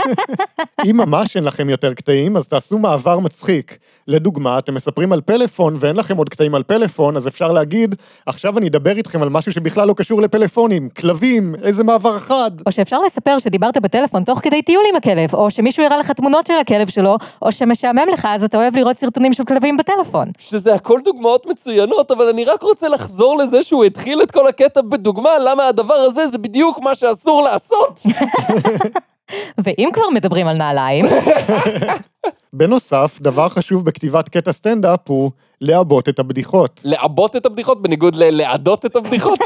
אם 0.90 0.96
ממש 0.96 1.36
אין 1.36 1.44
לכם 1.44 1.70
יותר 1.70 1.94
קטעים, 1.94 2.36
אז 2.36 2.48
תעשו 2.48 2.78
מעבר 2.78 3.18
מצחיק. 3.18 3.78
לדוגמה, 4.08 4.58
אתם 4.58 4.74
מספרים 4.74 5.12
על 5.12 5.20
פלאפון 5.20 5.76
ואין 5.80 5.96
לכם 5.96 6.16
עוד 6.16 6.28
קטעים 6.28 6.54
על 6.54 6.62
פלאפון, 6.62 7.16
אז 7.16 7.28
אפשר 7.28 7.52
להגיד, 7.52 7.94
עכשיו 8.26 8.58
אני 8.58 8.68
אדבר 8.68 8.96
איתכם 8.96 9.22
על 9.22 9.28
משהו 9.28 9.52
שבכלל 9.52 9.88
לא 9.88 9.94
קשור 9.94 10.22
לפלאפונים, 10.22 10.88
כלבים, 10.88 11.54
איזה 11.62 11.84
מעבר 11.84 12.18
חד. 12.18 12.50
או 12.66 12.72
שאפשר 12.72 13.00
לספר 13.00 13.38
שדיברת 13.38 13.78
בטלפון 13.78 14.24
תוך 14.24 14.40
כדי 14.42 14.62
טיול 14.62 14.84
עם 14.90 14.96
הכלב, 14.96 15.34
או 15.34 15.50
שמישהו 15.50 15.84
הראה 15.84 15.96
לך 15.98 16.10
תמונות 16.10 16.46
של 16.46 16.54
הכלב 16.60 16.88
שלו, 16.88 17.16
או 17.42 17.52
שמשעמם 17.52 18.08
לך, 18.12 18.28
אז 18.30 18.44
אתה 18.44 18.56
אוהב 18.56 18.76
לראות 18.76 18.96
סרטונים 18.96 19.32
של 19.32 19.44
כלבים 19.44 19.76
בטלפון. 19.76 20.28
שזה 20.38 20.74
הכל 20.74 21.00
דוגמאות 21.04 21.46
מצוינות, 21.46 22.10
אבל 22.10 22.28
אני 22.28 22.44
רק 22.44 22.62
רוצה 22.62 22.88
לחזור 22.88 23.36
לזה 23.38 23.62
שהוא 23.62 23.84
התחיל 23.84 24.22
את 24.22 24.30
כל 24.30 24.48
הקטע 24.48 24.80
בדוגמה 24.82 25.30
למה 25.44 25.68
הדבר 25.68 25.94
הזה 25.94 26.28
זה 26.28 26.38
בדיוק 26.38 26.80
מה 26.82 26.94
שאסור 26.94 27.42
לעשות. 27.42 28.00
ואם 29.64 29.88
כבר 29.92 30.10
מדברים 30.14 30.46
על 30.46 30.56
נעליים, 30.56 31.04
בנוסף, 32.56 33.18
דבר 33.20 33.48
חשוב 33.48 33.84
בכתיבת 33.84 34.28
קטע 34.28 34.52
סטנדאפ 34.52 35.00
הוא 35.08 35.30
לעבות 35.60 36.08
את 36.08 36.18
הבדיחות. 36.18 36.80
לעבות 36.84 37.36
את 37.36 37.46
הבדיחות 37.46 37.82
בניגוד 37.82 38.16
ללעדות 38.16 38.86
את 38.86 38.96
הבדיחות. 38.96 39.38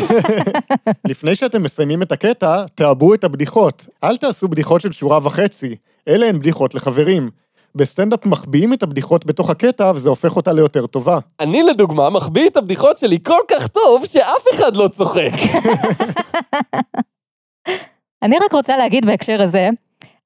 לפני 1.09 1.35
שאתם 1.35 1.63
מסיימים 1.63 2.03
את 2.03 2.13
הקטע, 2.13 2.65
תעבו 2.75 3.15
את 3.15 3.25
הבדיחות. 3.25 3.87
אל 4.05 4.17
תעשו 4.17 4.49
בדיחות 4.49 4.81
של 4.81 4.93
שורה 4.93 5.19
וחצי, 5.23 5.77
אלה 6.09 6.27
הן 6.27 6.39
בדיחות 6.39 6.75
לחברים. 6.75 7.31
בסטנדאפ 7.75 8.27
מחביאים 8.27 8.73
את 8.73 8.83
הבדיחות 8.83 9.27
בתוך 9.27 9.51
הקטע, 9.51 9.93
וזה 9.95 10.09
הופך 10.09 10.37
אותה 10.37 10.53
ליותר 10.53 10.87
טובה. 10.87 11.19
אני 11.41 11.63
לדוגמה 11.63 12.11
מחביא 12.11 12.49
את 12.49 12.57
הבדיחות 12.57 12.99
שלי 12.99 13.19
כל 13.23 13.41
כך 13.51 13.67
טוב 13.67 14.07
שאף 14.07 14.45
אחד 14.55 14.77
לא 14.77 14.89
צוחק. 14.89 15.31
אני 18.23 18.37
רק 18.45 18.53
רוצה 18.53 18.77
להגיד 18.77 19.07
בהקשר 19.07 19.43
הזה, 19.43 19.69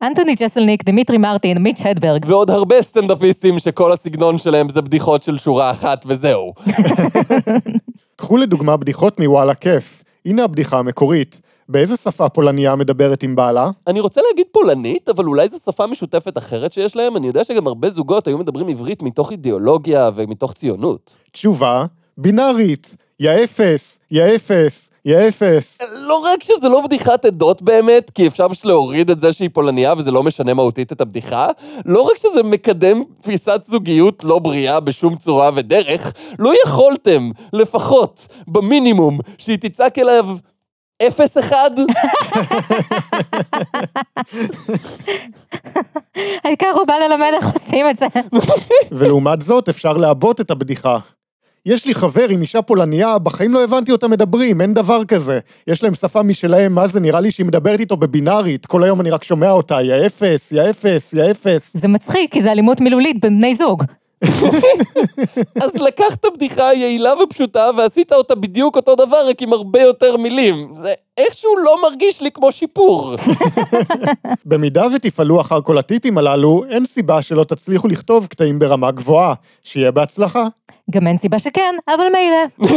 אנטוני 0.06 0.34
ג'סלניק, 0.34 0.84
דמיטרי 0.84 1.18
מרטין, 1.18 1.58
מיץ' 1.58 1.80
הדברג, 1.84 2.25
ועוד 2.28 2.50
הרבה 2.50 2.82
סטנדאפיסטים 2.82 3.58
שכל 3.58 3.92
הסגנון 3.92 4.38
שלהם 4.38 4.68
זה 4.68 4.80
בדיחות 4.80 5.23
של 5.23 5.38
שורה 5.38 5.70
אחת 5.70 6.04
וזהו. 6.06 6.52
קחו 8.16 8.37
לדוגמה 8.37 8.76
בדיחות 8.76 9.20
מוואלה 9.20 9.54
כיף. 9.54 10.04
הנה 10.26 10.44
הבדיחה 10.44 10.78
המקורית. 10.78 11.40
באיזה 11.68 11.96
שפה 11.96 12.28
פולניה 12.28 12.76
מדברת 12.76 13.23
עם 13.23 13.37
בעלה? 13.37 13.70
אני 13.87 14.00
רוצה 14.00 14.20
להגיד 14.28 14.46
פולנית, 14.52 15.08
אבל 15.08 15.25
אולי 15.25 15.49
זו 15.49 15.56
שפה 15.56 15.87
משותפת 15.87 16.38
אחרת 16.38 16.73
שיש 16.73 16.96
להם. 16.96 17.16
אני 17.16 17.26
יודע 17.26 17.44
שגם 17.44 17.66
הרבה 17.66 17.90
זוגות 17.90 18.26
היו 18.26 18.38
מדברים 18.38 18.68
עברית 18.68 19.02
מתוך 19.02 19.32
אידיאולוגיה 19.32 20.11
ומתוך 20.14 20.52
ציונות. 20.52 21.16
תשובה, 21.32 21.84
בינארית. 22.18 22.96
יא 23.20 23.30
אפס, 23.44 24.00
יא 24.11 24.25
אפס, 24.37 24.90
יא 25.06 25.28
אפס. 25.28 25.78
לא 25.92 26.18
רק 26.18 26.42
שזה 26.42 26.68
לא 26.68 26.80
בדיחת 26.80 27.25
עדות 27.25 27.62
באמת, 27.62 28.11
כי 28.11 28.26
אפשר 28.26 28.49
פשוט 28.49 28.64
להוריד 28.64 29.11
את 29.11 29.20
זה 29.20 29.32
שהיא 29.32 29.50
פולניה 29.52 29.94
וזה 29.96 30.11
לא 30.11 30.23
משנה 30.23 30.54
מהותית 30.54 30.92
את 30.92 31.00
הבדיחה, 31.00 31.49
לא 31.84 32.02
רק 32.02 32.18
שזה 32.18 32.42
מקדם 32.42 33.02
תפיסת 33.20 33.61
זוגיות 33.64 34.25
לא 34.25 34.38
בריאה 34.38 34.80
בשום 34.80 35.16
צורה 35.16 35.50
ודרך, 35.54 36.12
לא 36.38 36.52
יכולתם, 36.66 37.30
לפחות, 37.52 38.26
במינימום, 38.49 39.18
שהיא 39.38 39.58
תצעק 39.61 39.99
אליו 39.99 40.26
אפס 41.02 41.38
אחד? 41.38 41.70
העיקר 46.44 46.70
הוא 46.75 46.87
בא 46.87 46.94
ללמד 46.94 47.30
איך 47.34 47.52
עושים 47.52 47.90
את 47.90 47.96
זה. 47.96 48.06
ולעומת 48.99 49.42
זאת 49.42 49.68
אפשר 49.68 49.92
לעבות 49.92 50.40
את 50.40 50.50
הבדיחה. 50.50 50.99
יש 51.66 51.87
לי 51.87 51.94
חבר 51.94 52.28
עם 52.28 52.40
אישה 52.40 52.62
פולניה, 52.62 53.18
בחיים 53.18 53.54
לא 53.54 53.64
הבנתי 53.64 53.92
אותם 53.92 54.11
מדברים, 54.11 54.61
אין 54.61 54.75
דבר 54.75 55.04
כזה. 55.04 55.38
יש 55.66 55.83
להם 55.83 55.94
שפה 55.94 56.23
משלהם, 56.23 56.75
מה 56.75 56.87
זה, 56.87 57.00
נראה 57.00 57.21
לי 57.21 57.30
שהיא 57.30 57.47
מדברת 57.47 57.80
איתו 57.80 57.97
בבינארית, 57.97 58.66
כל 58.66 58.85
היום 58.85 59.00
אני 59.00 59.11
רק 59.11 59.25
שומע 59.25 59.50
אותה, 59.50 59.83
יא 59.83 60.06
אפס, 60.06 60.52
יא 60.52 60.71
אפס, 60.71 61.12
יא 61.12 61.30
אפס. 61.30 61.76
זה 61.76 61.88
מצחיק, 61.88 62.33
כי 62.33 62.42
זה 62.42 62.52
אלימות 62.52 62.80
מילולית 62.80 63.21
בין 63.21 63.38
בני 63.38 63.54
זוג. 63.54 63.85
אז 65.64 65.75
לקחת 65.75 66.26
בדיחה 66.35 66.75
יעילה 66.75 67.12
ופשוטה 67.23 67.71
ועשית 67.76 68.12
אותה 68.12 68.35
בדיוק 68.35 68.76
אותו 68.76 68.95
דבר, 68.95 69.28
רק 69.28 69.43
עם 69.43 69.52
הרבה 69.52 69.81
יותר 69.81 70.16
מילים. 70.16 70.73
זה 70.75 70.93
איכשהו 71.16 71.57
לא 71.57 71.83
מרגיש 71.83 72.21
לי 72.21 72.31
כמו 72.31 72.52
שיפור. 72.52 73.14
במידה 74.47 74.87
ותפעלו 74.95 75.40
אחר 75.40 75.61
כל 75.61 75.78
הטיפים 75.78 76.19
הללו, 76.19 76.64
אין 76.71 76.87
סיבה 76.87 77.23
שלא 77.23 77.45
תצליחו 77.45 77.88
לכתוב 77.88 78.26
קטעים 78.26 78.59
ברמה 78.59 78.90
גבוהה. 78.90 79.35
שיהיה 79.62 79.90
בהצלחה. 79.90 80.47
גם 80.90 81.07
אין 81.07 81.16
סיבה 81.16 81.38
שכן, 81.38 81.75
אבל 81.88 82.04
מילא. 82.12 82.71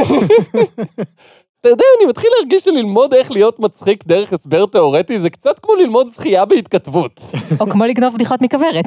אתה 1.62 1.70
יודע, 1.70 1.84
אני 2.00 2.10
מתחיל 2.10 2.30
להרגיש 2.39 2.63
שללמוד 2.63 3.13
איך 3.13 3.32
להיות 3.32 3.60
מצחיק 3.60 4.04
דרך 4.08 4.34
הסבר 4.34 4.66
תיאורטי 4.66 5.20
זה 5.20 5.30
קצת 5.30 5.60
כמו 5.60 5.75
ללמוד 5.75 6.08
זכייה 6.08 6.46
בהתכתבות. 6.46 7.22
או 7.60 7.68
כמו 7.70 7.86
לגנוב 7.86 8.13
בדיחות 8.13 8.42
מכוורת. 8.42 8.86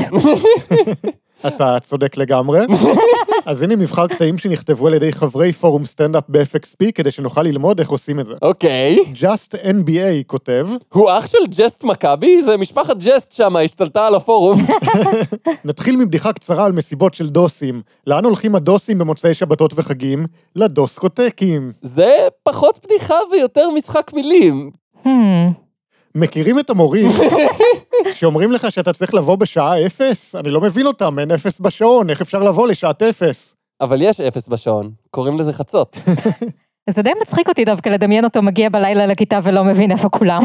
אתה 1.46 1.80
צודק 1.80 2.16
לגמרי. 2.16 2.60
אז 3.46 3.62
הנה 3.62 3.76
מבחר 3.76 4.06
קטעים 4.06 4.38
שנכתבו 4.38 4.86
על 4.86 4.94
ידי 4.94 5.12
חברי 5.12 5.52
פורום 5.52 5.84
סטנדאפ 5.84 6.24
ב-FXP, 6.28 6.92
כדי 6.94 7.10
שנוכל 7.10 7.42
ללמוד 7.42 7.80
איך 7.80 7.90
עושים 7.90 8.20
את 8.20 8.26
זה. 8.26 8.34
אוקיי. 8.42 8.98
Just 9.14 9.54
NBA 9.54 10.24
כותב, 10.26 10.68
הוא 10.92 11.10
אח 11.10 11.26
של 11.26 11.38
Just 11.48 11.84
מכבי? 11.84 12.42
זה 12.42 12.56
משפחת 12.56 12.96
Just 12.96 13.32
שמה, 13.32 13.60
השתלטה 13.60 14.06
על 14.06 14.14
הפורום. 14.14 14.58
נתחיל 15.64 15.96
מבדיחה 15.96 16.32
קצרה 16.32 16.64
על 16.64 16.72
מסיבות 16.72 17.14
של 17.14 17.28
דוסים. 17.28 17.82
לאן 18.06 18.24
הולכים 18.24 18.54
הדוסים 18.54 18.98
במוצאי 18.98 19.34
שבתות 19.34 19.72
וחגים? 19.74 20.26
לדוסקוטקים. 20.56 21.72
זה 21.82 22.16
פחות 22.42 22.86
בדיחה 22.86 23.14
ויותר 23.32 23.70
משחק 23.70 24.10
מילים. 24.14 24.70
Hmm, 25.04 25.08
מכירים 26.14 26.58
את 26.58 26.70
המורים 26.70 27.08
שאומרים 28.20 28.52
לך 28.52 28.72
שאתה 28.72 28.92
צריך 28.92 29.14
לבוא 29.14 29.36
בשעה 29.36 29.86
אפס? 29.86 30.34
אני 30.34 30.50
לא 30.50 30.60
מבין 30.60 30.86
אותם, 30.86 31.18
אין 31.18 31.30
אפס 31.30 31.60
בשעון, 31.60 32.10
איך 32.10 32.20
אפשר 32.20 32.38
לבוא 32.38 32.68
לשעת 32.68 33.02
אפס? 33.02 33.56
אבל 33.80 34.02
יש 34.02 34.20
אפס 34.20 34.48
בשעון, 34.48 34.90
קוראים 35.10 35.38
לזה 35.38 35.52
חצות. 35.52 35.96
זה 36.90 37.02
די 37.02 37.10
מצחיק 37.22 37.48
אותי 37.48 37.64
דווקא 37.64 37.88
לדמיין 37.88 38.24
אותו 38.24 38.42
מגיע 38.42 38.68
בלילה 38.68 39.06
לכיתה 39.06 39.38
ולא 39.42 39.64
מבין 39.64 39.90
איפה 39.90 40.08
כולם. 40.08 40.42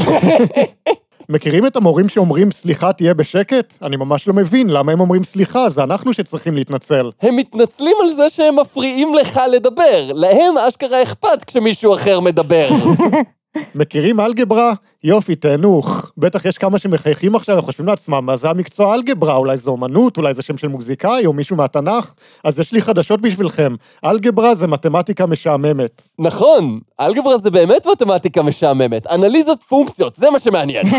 מכירים 1.29 1.65
את 1.65 1.75
המורים 1.75 2.09
שאומרים 2.09 2.51
סליחה 2.51 2.93
תהיה 2.93 3.13
בשקט? 3.13 3.73
אני 3.81 3.95
ממש 3.95 4.27
לא 4.27 4.33
מבין 4.33 4.69
למה 4.69 4.91
הם 4.91 4.99
אומרים 4.99 5.23
סליחה, 5.23 5.69
זה 5.69 5.83
אנחנו 5.83 6.13
שצריכים 6.13 6.55
להתנצל. 6.55 7.11
הם 7.21 7.35
מתנצלים 7.35 7.95
על 8.01 8.09
זה 8.09 8.29
שהם 8.29 8.59
מפריעים 8.59 9.15
לך 9.15 9.39
לדבר. 9.51 10.11
להם 10.13 10.57
אשכרה 10.57 11.03
אכפת 11.03 11.43
כשמישהו 11.47 11.95
אחר 11.95 12.19
מדבר. 12.19 12.69
מכירים 13.75 14.19
אלגברה? 14.19 14.73
יופי, 15.03 15.35
תהנוך. 15.35 16.11
בטח 16.17 16.45
יש 16.45 16.57
כמה 16.57 16.79
שמחייכים 16.79 17.35
עכשיו 17.35 17.57
וחושבים 17.57 17.87
לעצמם, 17.87 18.25
מה 18.25 18.37
זה 18.37 18.49
המקצוע 18.49 18.95
אלגברה? 18.95 19.35
אולי 19.35 19.57
זה 19.57 19.69
אומנות? 19.69 20.17
אולי 20.17 20.33
זה 20.33 20.41
שם 20.41 20.57
של 20.57 20.67
מוזיקאי 20.67 21.25
או 21.25 21.33
מישהו 21.33 21.55
מהתנ"ך? 21.55 22.13
אז 22.43 22.59
יש 22.59 22.71
לי 22.71 22.81
חדשות 22.81 23.21
בשבילכם. 23.21 23.75
אלגברה 24.05 24.55
זה 24.55 24.67
מתמטיקה 24.67 25.25
משעממת. 25.25 26.07
נכון, 26.19 26.79
אלגברה 26.99 27.37
זה 27.37 27.51
באמת 27.51 27.87
מתמטיקה 27.87 28.43
משעממת. 28.43 29.07
אנליזת 29.07 29.63
פונקציות, 29.63 30.15
זה 30.15 30.29
מה 30.29 30.39
שמעניין. 30.39 30.85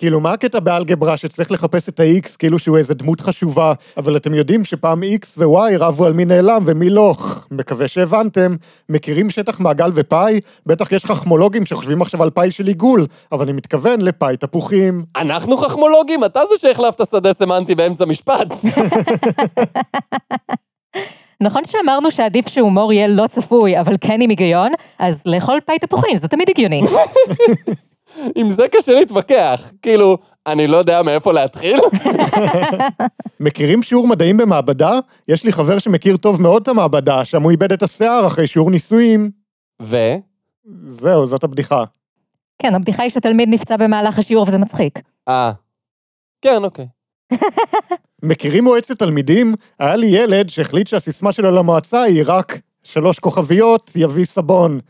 כאילו, 0.00 0.20
מה 0.20 0.32
הקטע 0.32 0.60
באלגברה 0.60 1.16
שצריך 1.16 1.52
לחפש 1.52 1.88
את 1.88 2.00
ה-X 2.00 2.36
כאילו 2.38 2.58
שהוא 2.58 2.78
איזה 2.78 2.94
דמות 2.94 3.20
חשובה, 3.20 3.72
אבל 3.96 4.16
אתם 4.16 4.34
יודעים 4.34 4.64
שפעם 4.64 5.02
X 5.02 5.26
ו-Y 5.38 5.78
רבו 5.78 6.06
על 6.06 6.12
מי 6.12 6.24
נעלם 6.24 6.62
ומי 6.66 6.90
לא. 6.90 7.14
מקווה 7.50 7.88
שהבנתם. 7.88 8.56
מכירים 8.88 9.30
שטח 9.30 9.60
מעגל 9.60 9.90
ופאי? 9.94 10.40
בטח 10.66 10.92
יש 10.92 11.04
חכמולוגים 11.04 11.66
שחושבים 11.66 12.02
עכשיו 12.02 12.22
על 12.22 12.30
פאי 12.30 12.50
של 12.50 12.66
עיגול, 12.66 13.06
אבל 13.32 13.42
אני 13.42 13.52
מתכוון 13.52 14.00
לפאי 14.00 14.36
תפוחים. 14.36 15.04
אנחנו 15.16 15.56
חכמולוגים? 15.56 16.24
אתה 16.24 16.40
זה 16.50 16.54
שהחלפת 16.60 17.06
שדה 17.10 17.32
סמנטי 17.32 17.74
באמצע 17.74 18.04
משפט. 18.04 18.48
נכון 21.42 21.64
שאמרנו 21.64 22.10
שעדיף 22.10 22.48
שהומור 22.48 22.92
יהיה 22.92 23.08
לא 23.08 23.26
צפוי, 23.26 23.80
אבל 23.80 23.94
כן 24.00 24.20
עם 24.20 24.30
היגיון, 24.30 24.72
אז 24.98 25.22
לאכול 25.26 25.58
פאי 25.66 25.78
תפוחים, 25.78 26.16
זה 26.16 26.28
תמיד 26.28 26.50
הגיוני. 26.50 26.82
עם 28.34 28.50
זה 28.50 28.68
קשה 28.68 28.92
להתווכח. 28.92 29.72
כאילו, 29.82 30.18
אני 30.46 30.66
לא 30.66 30.76
יודע 30.76 31.02
מאיפה 31.02 31.32
להתחיל. 31.32 31.76
מכירים 33.40 33.82
שיעור 33.82 34.06
מדעים 34.08 34.36
במעבדה? 34.36 34.98
יש 35.28 35.44
לי 35.44 35.52
חבר 35.52 35.78
שמכיר 35.78 36.16
טוב 36.16 36.42
מאוד 36.42 36.62
את 36.62 36.68
המעבדה, 36.68 37.24
שם 37.24 37.42
הוא 37.42 37.50
איבד 37.50 37.72
את 37.72 37.82
השיער 37.82 38.26
אחרי 38.26 38.46
שיעור 38.46 38.70
ניסויים. 38.70 39.30
ו? 39.82 39.96
זהו, 40.88 41.26
זאת 41.26 41.44
הבדיחה. 41.44 41.84
כן, 42.62 42.74
הבדיחה 42.74 43.02
היא 43.02 43.10
שתלמיד 43.10 43.48
נפצע 43.48 43.76
במהלך 43.76 44.18
השיעור 44.18 44.44
וזה 44.48 44.58
מצחיק. 44.58 44.98
אה. 45.28 45.52
כן, 46.42 46.64
אוקיי. 46.64 46.86
מכירים 48.22 48.64
מועצת 48.64 48.98
תלמידים? 48.98 49.54
היה 49.78 49.96
לי 49.96 50.06
ילד 50.06 50.48
שהחליט 50.48 50.86
שהסיסמה 50.86 51.32
שלו 51.32 51.50
למועצה 51.50 52.02
היא 52.02 52.22
רק 52.26 52.60
שלוש 52.82 53.18
כוכביות, 53.18 53.90
יביא 53.96 54.24
סבון. 54.24 54.80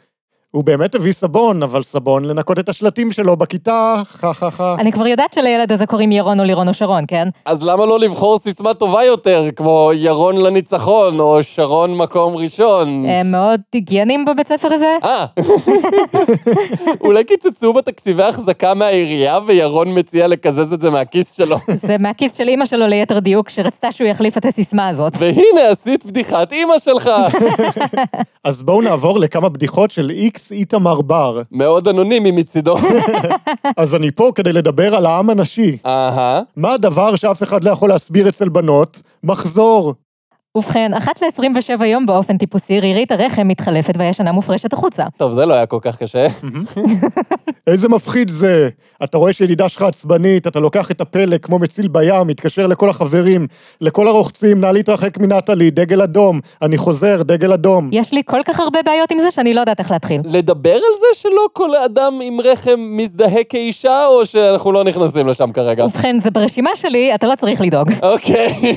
הוא 0.51 0.65
באמת 0.65 0.95
הביא 0.95 1.13
סבון, 1.13 1.63
אבל 1.63 1.83
סבון 1.83 2.25
לנקות 2.25 2.59
את 2.59 2.69
השלטים 2.69 3.13
שלו 3.13 3.37
בכיתה, 3.37 4.03
חה 4.07 4.33
חה 4.33 4.51
חה. 4.51 4.75
אני 4.79 4.93
כבר 4.93 5.07
יודעת 5.07 5.33
שלילד 5.33 5.73
הזה 5.73 5.87
קוראים 5.87 6.13
ירון 6.13 6.41
או 6.41 6.45
לירון 6.45 6.69
או 6.69 6.75
שרון, 6.75 7.05
כן? 7.09 7.29
אז 7.45 7.63
למה 7.63 7.87
לא 7.87 8.01
לבחור 8.01 8.39
סיסמה 8.39 8.75
טובה 8.75 9.05
יותר, 9.05 9.49
כמו 9.57 9.91
ירון 9.95 10.37
לניצחון, 10.37 11.21
או 11.21 11.43
שרון 11.43 11.97
מקום 11.97 12.37
ראשון? 12.37 13.05
הם 13.07 13.31
מאוד 13.31 13.61
היגיינים 13.73 14.25
בבית 14.25 14.49
ספר 14.49 14.69
הזה? 14.73 14.97
אה, 15.05 15.27
אולי 17.05 17.25
קיצצו 17.25 17.73
בתקציבי 17.73 18.23
החזקה 18.23 18.75
מהעירייה 18.75 19.39
וירון 19.47 19.99
מציע 19.99 20.27
לקזז 20.27 20.73
את 20.73 20.81
זה 20.81 20.91
מהכיס 20.91 21.37
שלו. 21.37 21.57
זה 21.89 21.97
מהכיס 22.01 22.35
של 22.35 22.49
אימא 22.49 22.65
שלו 22.65 22.87
ליתר 22.87 23.19
דיוק, 23.19 23.49
שרצתה 23.49 23.93
שהוא 23.93 24.09
יחליף 24.09 24.39
את 24.39 24.45
הסיסמה 24.45 24.89
הזאת. 24.89 25.13
והנה 25.19 25.69
עשית 25.71 26.05
בדיחת 26.05 26.53
אימא 26.53 26.79
שלך. 26.79 27.11
אז 28.45 28.63
בואו 28.63 28.83
נעבור 28.83 29.19
לכמה 29.19 29.49
בדיחות 29.49 29.91
של 29.91 30.11
איקס 30.11 30.40
איתמר 30.51 31.01
בר. 31.01 31.43
מאוד 31.53 31.89
אנונימי 31.89 32.31
מצידו. 32.31 32.77
אז 33.77 33.95
אני 33.95 34.11
פה 34.11 34.31
כדי 34.35 34.53
לדבר 34.53 34.95
על 34.95 35.07
העם 35.07 35.31
הנשי. 35.31 35.77
אהה. 35.87 36.41
מה 36.57 36.73
הדבר 36.73 37.17
שאף 37.17 37.43
אחד 37.43 37.65
לא 37.65 37.71
יכול 37.71 37.89
להסביר 37.89 38.29
אצל 38.29 38.49
בנות? 38.49 39.03
מחזור. 39.25 39.95
ובכן, 40.57 40.95
אחת 40.95 41.23
ל-27 41.23 41.85
יום 41.85 42.07
באופן 42.07 42.37
טיפוסי, 42.37 42.81
רירית 42.81 43.13
הרחם 43.13 43.49
מתחלפת 43.49 43.95
והישנה 43.99 44.33
מופרשת 44.33 44.73
החוצה. 44.73 45.05
טוב, 45.17 45.35
זה 45.35 45.47
לא 45.47 45.55
היה 45.55 45.67
כל 45.67 45.79
כך 45.83 45.97
קשה. 45.97 46.27
איזה 47.67 47.89
מפחיד 47.89 48.29
זה. 48.29 48.69
אתה 49.05 49.19
רואה 49.19 49.33
שידידה 49.33 49.69
שלך 49.69 49.83
עצבנית, 49.83 50.47
אתה 50.47 50.61
לוקח 50.61 50.91
את 50.91 51.01
הפלא 51.01 51.39
כמו 51.39 51.59
מציל 51.59 51.89
בים, 51.89 52.27
מתקשר 52.27 52.67
לכל 52.67 52.91
החברים, 52.91 53.47
לכל 53.81 54.09
הרוחצים, 54.09 54.61
נא 54.61 54.67
להתרחק 54.67 55.19
מנטלי, 55.19 55.71
דגל 55.71 56.03
אדום. 56.03 56.41
אני 56.63 56.77
חוזר, 56.77 57.23
דגל 57.23 57.53
אדום. 57.53 57.91
יש 57.93 58.13
לי 58.13 58.23
כל 58.27 58.41
כך 58.47 58.61
הרבה 58.61 58.79
בעיות 58.85 59.11
עם 59.11 59.19
זה 59.19 59.31
שאני 59.31 59.55
לא 59.55 59.61
יודעת 59.61 59.79
איך 59.79 59.91
להתחיל. 59.91 60.21
לדבר 60.25 60.75
על 60.75 60.99
זה 61.01 61.21
שלא 61.21 61.47
כל 61.53 61.77
אדם 61.77 62.21
עם 62.23 62.41
רחם 62.41 62.77
מזדהה 62.79 63.45
כאישה, 63.49 64.07
או 64.07 64.27
שאנחנו 64.27 64.73
לא 64.73 64.85
נכנסים 64.85 65.29
לשם 65.29 65.53
כרגע? 65.53 65.85
ובכן, 65.85 66.19
זה 66.19 66.31
ברשימה 66.31 66.71
שלי, 66.75 67.15
אתה 67.15 67.27
לא 67.27 67.35
צריך 67.35 67.61
לדאוג. 67.61 67.91
אוקיי. 68.03 68.75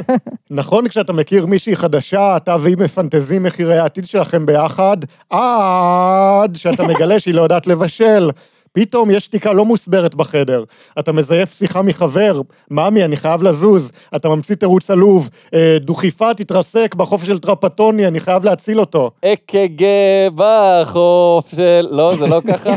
נכון 0.50 0.88
כשאתה 0.88 1.13
מכיר 1.14 1.46
מישהי 1.46 1.76
חדשה, 1.76 2.36
אתה 2.36 2.56
והיא 2.60 2.76
מפנטזים 2.78 3.46
יראה 3.58 3.82
העתיד 3.82 4.06
שלכם 4.06 4.46
ביחד, 4.46 4.96
עד 5.30 6.56
שאתה 6.56 6.86
מגלה 6.94 7.18
שהיא 7.20 7.34
לא 7.34 7.42
יודעת 7.42 7.66
לבשל. 7.66 8.30
פתאום 8.72 9.10
יש 9.10 9.24
שתיקה 9.24 9.52
לא 9.52 9.64
מוסברת 9.64 10.14
בחדר. 10.14 10.64
אתה 10.98 11.12
מזייף 11.12 11.52
שיחה 11.52 11.82
מחבר, 11.82 12.40
ממי, 12.70 13.04
אני 13.04 13.16
חייב 13.16 13.42
לזוז. 13.42 13.90
אתה 14.16 14.28
ממציא 14.28 14.54
תירוץ 14.54 14.90
עלוב. 14.90 15.30
"אה, 15.54 15.76
דוכיפה 15.80 16.34
תתרסק 16.34 16.94
בחוף 16.94 17.24
של 17.24 17.38
טרפטוני, 17.38 18.06
אני 18.06 18.20
חייב 18.20 18.44
להציל 18.44 18.80
אותו. 18.80 19.10
אק"ג 19.24 19.84
בחוף 20.34 21.54
של... 21.56 21.88
לא, 21.90 22.16
זה 22.16 22.26
לא 22.26 22.40
ככה? 22.48 22.70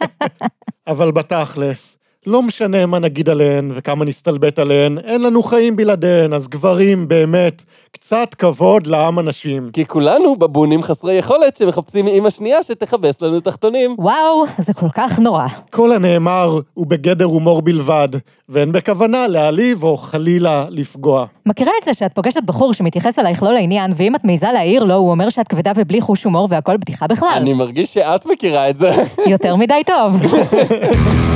אבל 0.86 1.10
בתכלס, 1.10 1.98
לא 2.26 2.42
משנה 2.42 2.86
מה 2.86 2.98
נגיד 2.98 3.28
עליהן 3.28 3.70
וכמה 3.74 4.04
נסתלבט 4.04 4.58
עליהן, 4.58 4.98
אין 4.98 5.22
לנו 5.22 5.42
חיים 5.42 5.76
בלעדיהן, 5.76 6.32
אז 6.32 6.48
גברים, 6.48 7.08
באמת, 7.08 7.62
קצת 7.92 8.34
כבוד 8.38 8.86
לעם 8.86 9.18
הנשים. 9.18 9.70
כי 9.72 9.86
כולנו 9.86 10.36
בבונים 10.36 10.82
חסרי 10.82 11.14
יכולת 11.14 11.56
שמחפשים 11.56 12.06
אימא 12.06 12.30
שנייה 12.30 12.62
שתכבס 12.62 13.22
לנו 13.22 13.40
תחתונים. 13.40 13.94
וואו, 13.98 14.44
זה 14.58 14.74
כל 14.74 14.88
כך 14.94 15.18
נורא. 15.18 15.46
כל 15.70 15.92
הנאמר 15.92 16.60
הוא 16.74 16.86
בגדר 16.86 17.24
הומור 17.24 17.62
בלבד, 17.62 18.08
ואין 18.48 18.72
בכוונה 18.72 19.28
להעליב 19.28 19.82
או 19.82 19.96
חלילה 19.96 20.64
לפגוע. 20.70 21.26
מכירה 21.46 21.72
את 21.80 21.84
זה 21.84 21.94
שאת 21.94 22.14
פוגשת 22.14 22.42
בחור 22.44 22.72
שמתייחס 22.74 23.18
אלייך 23.18 23.42
לא 23.42 23.52
לעניין, 23.52 23.92
ואם 23.96 24.14
את 24.14 24.24
מעיזה 24.24 24.52
להעיר 24.52 24.84
לו, 24.84 24.94
הוא 24.94 25.10
אומר 25.10 25.28
שאת 25.28 25.48
כבדה 25.48 25.72
ובלי 25.76 26.00
חוש 26.00 26.24
הומור 26.24 26.48
והכל 26.50 26.76
בדיחה 26.76 27.06
בכלל. 27.06 27.28
אני 27.36 27.52
מרגיש 27.52 27.94
שאת 27.94 28.26
מכירה 28.26 28.70
את 28.70 28.76
זה. 28.76 28.90
יותר 29.26 29.56
מדי 29.56 29.82
טוב. 29.86 30.22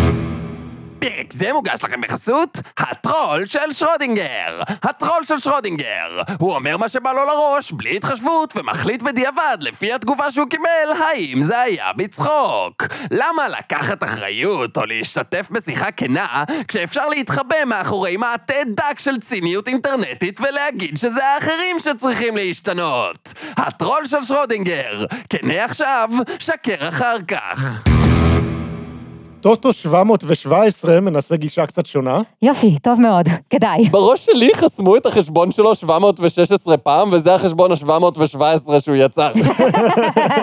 פרק 1.01 1.33
זה 1.33 1.53
מוגש 1.53 1.85
לכם 1.85 2.01
בחסות 2.01 2.59
הטרול 2.79 3.47
של 3.47 3.73
שרודינגר. 3.73 4.63
הטרול 4.83 5.25
של 5.25 5.39
שרודינגר. 5.39 6.23
הוא 6.39 6.55
אומר 6.55 6.77
מה 6.77 6.89
שבא 6.89 7.13
לו 7.13 7.25
לראש, 7.25 7.73
בלי 7.73 7.97
התחשבות, 7.97 8.57
ומחליט 8.57 9.03
בדיעבד, 9.03 9.57
לפי 9.61 9.93
התגובה 9.93 10.31
שהוא 10.31 10.47
קיבל, 10.51 11.03
האם 11.05 11.43
זה 11.43 11.61
היה 11.61 11.93
בצחוק. 11.97 12.87
למה 13.11 13.49
לקחת 13.49 14.05
אחריות 14.05 14.77
או 14.77 14.87
להשתתף 14.87 15.51
בשיחה 15.51 15.91
כנה, 15.91 16.45
כשאפשר 16.69 17.09
להתחבא 17.09 17.65
מאחורי 17.67 18.17
מעטה 18.17 18.55
דק 18.67 18.99
של 18.99 19.19
ציניות 19.19 19.69
אינטרנטית 19.69 20.41
ולהגיד 20.41 20.97
שזה 20.97 21.27
האחרים 21.27 21.79
שצריכים 21.79 22.37
להשתנות? 22.37 23.33
הטרול 23.57 24.05
של 24.05 24.23
שרודינגר. 24.23 25.05
כנה 25.31 25.65
עכשיו, 25.65 26.11
שקר 26.39 26.89
אחר 26.89 27.17
כך. 27.29 27.85
טוטו 29.40 29.72
717 29.72 31.01
מנסה 31.01 31.37
גישה 31.37 31.66
קצת 31.66 31.87
שונה. 31.87 32.20
יופי, 32.42 32.79
טוב 32.79 33.01
מאוד, 33.01 33.27
כדאי. 33.51 33.88
בראש 33.90 34.27
שלי 34.27 34.51
חסמו 34.55 34.96
את 34.96 35.07
החשבון 35.07 35.51
שלו 35.51 35.74
716 35.74 36.77
פעם, 36.77 37.09
וזה 37.12 37.35
החשבון 37.35 37.72
ה-717 37.72 38.81
שהוא 38.81 38.96
יצר. 38.96 39.33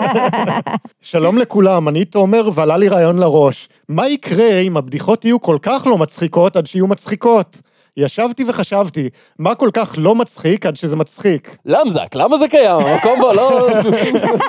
שלום 1.00 1.38
לכולם, 1.38 1.88
אני 1.88 2.04
תומר 2.04 2.48
ועלה 2.54 2.76
לי 2.76 2.88
רעיון 2.88 3.18
לראש. 3.18 3.68
מה 3.88 4.08
יקרה 4.08 4.58
אם 4.58 4.76
הבדיחות 4.76 5.24
יהיו 5.24 5.40
כל 5.40 5.58
כך 5.62 5.86
לא 5.86 5.98
מצחיקות 5.98 6.56
עד 6.56 6.66
שיהיו 6.66 6.86
מצחיקות? 6.86 7.60
ישבתי 7.96 8.44
וחשבתי, 8.48 9.08
מה 9.38 9.54
כל 9.54 9.70
כך 9.72 9.94
לא 9.98 10.14
מצחיק 10.14 10.66
עד 10.66 10.76
שזה 10.76 10.96
מצחיק? 10.96 11.56
למזק, 11.64 12.14
למה 12.14 12.38
זה 12.38 12.48
קיים? 12.48 12.80
המקום 12.80 13.20
בו 13.20 13.32
לא... 13.32 13.68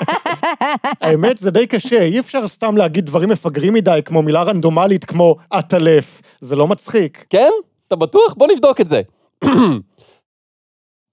האמת, 1.00 1.38
זה 1.38 1.50
די 1.50 1.66
קשה, 1.66 2.02
אי 2.02 2.20
אפשר 2.20 2.48
סתם 2.48 2.76
להגיד 2.76 3.06
דברים 3.06 3.28
מפגרים 3.28 3.74
מדי, 3.74 4.00
כמו 4.04 4.22
מילה 4.22 4.42
רנדומלית 4.42 5.04
כמו 5.04 5.36
עטלף. 5.50 6.22
זה 6.40 6.56
לא 6.56 6.68
מצחיק. 6.68 7.24
כן? 7.30 7.50
אתה 7.88 7.96
בטוח? 7.96 8.34
בוא 8.34 8.46
נבדוק 8.52 8.80
את 8.80 8.88
זה. 8.88 9.00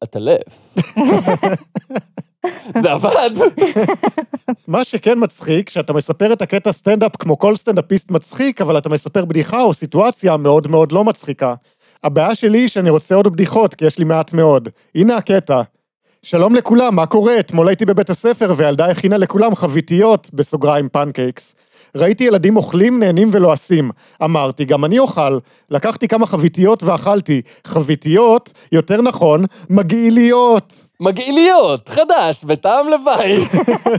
עטלף. 0.02 0.76
זה 2.82 2.92
עבד. 2.92 3.30
מה 4.68 4.86
שכן 4.86 5.18
מצחיק, 5.18 5.70
שאתה 5.70 5.94
מספר 5.94 6.34
את 6.34 6.42
הקטע 6.42 6.72
סטנדאפ 6.72 7.16
כמו 7.16 7.40
כל 7.40 7.56
סטנדאפיסט 7.56 8.12
מצחיק, 8.12 8.62
אבל 8.62 8.78
אתה 8.78 8.90
מספר 8.90 9.26
בדיחה 9.26 9.62
או 9.62 9.74
סיטואציה 9.74 10.38
מאוד 10.38 10.68
מאוד 10.68 10.92
לא 10.92 11.04
מצחיקה. 11.04 11.54
הבעיה 12.06 12.36
שלי 12.36 12.58
היא 12.58 12.68
שאני 12.68 12.90
רוצה 12.90 13.16
עוד 13.16 13.28
בדיחות, 13.28 13.74
כי 13.74 13.86
יש 13.86 13.98
לי 13.98 14.06
מעט 14.06 14.34
מאוד. 14.34 14.70
הנה 14.96 15.18
הקטע. 15.18 15.62
שלום 16.22 16.56
לכולם, 16.56 16.96
מה 16.96 17.06
קורה? 17.06 17.40
אתמול 17.40 17.68
הייתי 17.68 17.86
בבית 17.86 18.10
הספר 18.10 18.54
והילדה 18.58 18.86
הכינה 18.86 19.18
לכולם 19.18 19.56
חביתיות, 19.56 20.30
בסוגריים 20.34 20.90
פנקייקס. 20.90 21.56
ראיתי 21.96 22.24
ילדים 22.24 22.58
אוכלים, 22.58 23.00
נהנים 23.00 23.30
ולועסים. 23.32 23.92
אמרתי, 24.24 24.66
גם 24.66 24.86
אני 24.86 25.00
אוכל. 25.00 25.38
לקחתי 25.72 26.08
כמה 26.08 26.26
חביתיות 26.26 26.84
ואכלתי. 26.84 27.42
חביתיות, 27.68 28.52
יותר 28.72 29.02
נכון, 29.02 29.46
מגעיליות. 29.70 30.74
מגעיליות, 31.00 31.90
חדש, 31.90 32.44
בטעם 32.44 32.88
לוואי. 32.90 33.38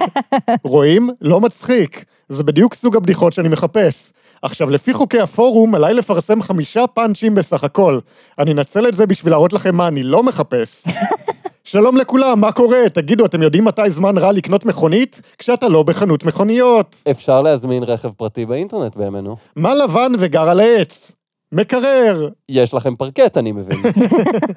רואים? 0.64 1.10
לא 1.20 1.40
מצחיק. 1.40 2.04
זה 2.28 2.44
בדיוק 2.44 2.74
סוג 2.74 2.96
הבדיחות 2.96 3.32
שאני 3.32 3.48
מחפש. 3.48 4.12
עכשיו, 4.42 4.70
לפי 4.70 4.94
חוקי 4.94 5.20
הפורום, 5.20 5.74
עליי 5.74 5.94
לפרסם 5.94 6.42
חמישה 6.42 6.86
פאנצ'ים 6.86 7.34
בסך 7.34 7.64
הכל. 7.64 7.98
אני 8.38 8.52
אנצל 8.52 8.88
את 8.88 8.94
זה 8.94 9.06
בשביל 9.06 9.32
להראות 9.32 9.52
לכם 9.52 9.76
מה 9.76 9.88
אני 9.88 10.02
לא 10.02 10.22
מחפש. 10.22 10.84
שלום 11.64 11.96
לכולם, 11.96 12.40
מה 12.40 12.52
קורה? 12.52 12.78
תגידו, 12.92 13.26
אתם 13.26 13.42
יודעים 13.42 13.64
מתי 13.64 13.90
זמן 13.90 14.18
רע 14.18 14.32
לקנות 14.32 14.64
מכונית? 14.64 15.20
כשאתה 15.38 15.68
לא 15.68 15.82
בחנות 15.82 16.24
מכוניות. 16.24 17.02
אפשר 17.10 17.42
להזמין 17.42 17.82
רכב 17.82 18.10
פרטי 18.12 18.46
באינטרנט 18.46 18.96
בימינו. 18.96 19.36
מה 19.56 19.74
לבן 19.74 20.12
וגר 20.18 20.48
על 20.48 20.60
העץ? 20.60 21.12
מקרר. 21.52 22.28
יש 22.48 22.74
לכם 22.74 22.96
פרקט, 22.96 23.38
אני 23.38 23.52
מבין. 23.52 23.78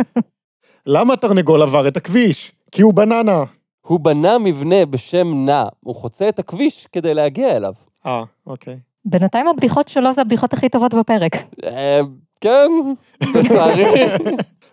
למה 0.86 1.16
תרנגול 1.16 1.62
עבר 1.62 1.88
את 1.88 1.98
הכביש? 1.98 2.52
כי 2.72 2.82
הוא 2.82 2.94
בננה. 2.94 3.44
הוא 3.82 4.00
בנה 4.00 4.38
מבנה 4.38 4.86
בשם 4.86 5.46
נע, 5.46 5.64
הוא 5.80 5.96
חוצה 5.96 6.30
את 6.30 6.40
הכביש 6.40 6.88
כדי 6.92 7.14
להגיע 7.14 7.58
אליו. 7.58 7.74
אה, 8.06 8.24
אוקיי. 8.48 8.80
בינתיים 9.06 9.48
הבדיחות 9.48 9.88
שלו 9.88 10.14
זה 10.14 10.22
הבדיחות 10.22 10.54
הכי 10.54 10.70
טובות 10.70 10.94
בפרק. 10.94 11.36
אה, 11.64 12.00
כן, 12.42 12.70
לצערי. 13.22 13.86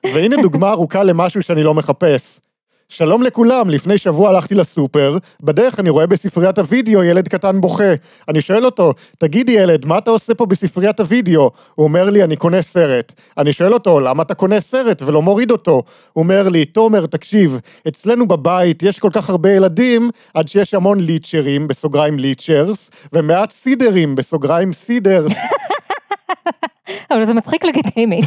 והנה 0.14 0.36
דוגמה 0.42 0.70
ארוכה 0.70 1.02
למשהו 1.02 1.42
שאני 1.42 1.62
לא 1.62 1.74
מחפש. 1.74 2.40
שלום 2.88 3.22
לכולם, 3.22 3.70
לפני 3.70 3.98
שבוע 3.98 4.30
הלכתי 4.30 4.54
לסופר, 4.54 5.18
בדרך 5.42 5.80
אני 5.80 5.90
רואה 5.90 6.06
בספריית 6.06 6.58
הוידאו 6.58 7.02
ילד 7.02 7.28
קטן 7.28 7.60
בוכה. 7.60 7.94
אני 8.28 8.40
שואל 8.40 8.64
אותו, 8.64 8.92
תגידי 9.18 9.52
ילד, 9.52 9.86
מה 9.86 9.98
אתה 9.98 10.10
עושה 10.10 10.34
פה 10.34 10.46
בספריית 10.46 11.00
הוידאו? 11.00 11.50
הוא 11.74 11.84
אומר 11.84 12.10
לי, 12.10 12.24
אני 12.24 12.36
קונה 12.36 12.62
סרט. 12.62 13.12
אני 13.38 13.52
שואל 13.52 13.74
אותו, 13.74 14.00
למה 14.00 14.22
אתה 14.22 14.34
קונה 14.34 14.60
סרט 14.60 15.02
ולא 15.02 15.22
מוריד 15.22 15.50
אותו? 15.50 15.82
הוא 16.12 16.22
אומר 16.22 16.48
לי, 16.48 16.64
תומר, 16.64 17.06
תקשיב, 17.06 17.60
אצלנו 17.88 18.28
בבית 18.28 18.82
יש 18.82 18.98
כל 18.98 19.10
כך 19.12 19.30
הרבה 19.30 19.52
ילדים, 19.52 20.10
עד 20.34 20.48
שיש 20.48 20.74
המון 20.74 21.00
ליצ'רים, 21.00 21.68
בסוגריים 21.68 22.18
ליצ'רס, 22.18 22.90
ומעט 23.12 23.50
סידרים, 23.50 24.14
בסוגריים 24.14 24.72
סידרס. 24.72 25.32
אבל 27.16 27.24
זה 27.24 27.34
מצחיק 27.34 27.64
לגיטימית. 27.64 28.24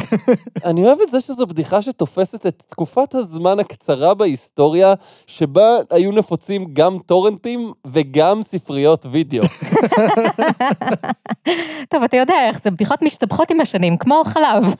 אני 0.64 0.84
אוהב 0.86 0.98
את 1.00 1.08
זה 1.08 1.20
שזו 1.20 1.46
בדיחה 1.46 1.82
שתופסת 1.82 2.46
את 2.46 2.62
תקופת 2.66 3.14
הזמן 3.14 3.58
הקצרה 3.58 4.14
בהיסטוריה, 4.14 4.94
שבה 5.26 5.76
היו 5.90 6.12
נפוצים 6.12 6.66
גם 6.72 6.98
טורנטים 7.06 7.72
וגם 7.86 8.42
ספריות 8.42 9.06
וידאו. 9.10 9.42
טוב, 11.90 12.02
אתה 12.02 12.16
יודע 12.16 12.34
איך 12.48 12.62
זה, 12.62 12.70
בדיחות 12.70 13.02
משתבחות 13.02 13.50
עם 13.50 13.60
השנים, 13.60 13.96
כמו 13.96 14.22
חלב. 14.24 14.74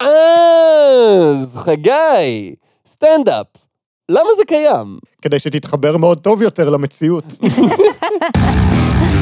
אז, 0.00 1.56
חגי, 1.56 2.54
סטנדאפ. 2.86 3.46
למה 4.08 4.28
זה 4.36 4.44
קיים? 4.46 4.98
כדי 5.22 5.38
שתתחבר 5.38 5.96
מאוד 5.96 6.20
טוב 6.20 6.42
יותר 6.42 6.70
למציאות. 6.70 7.24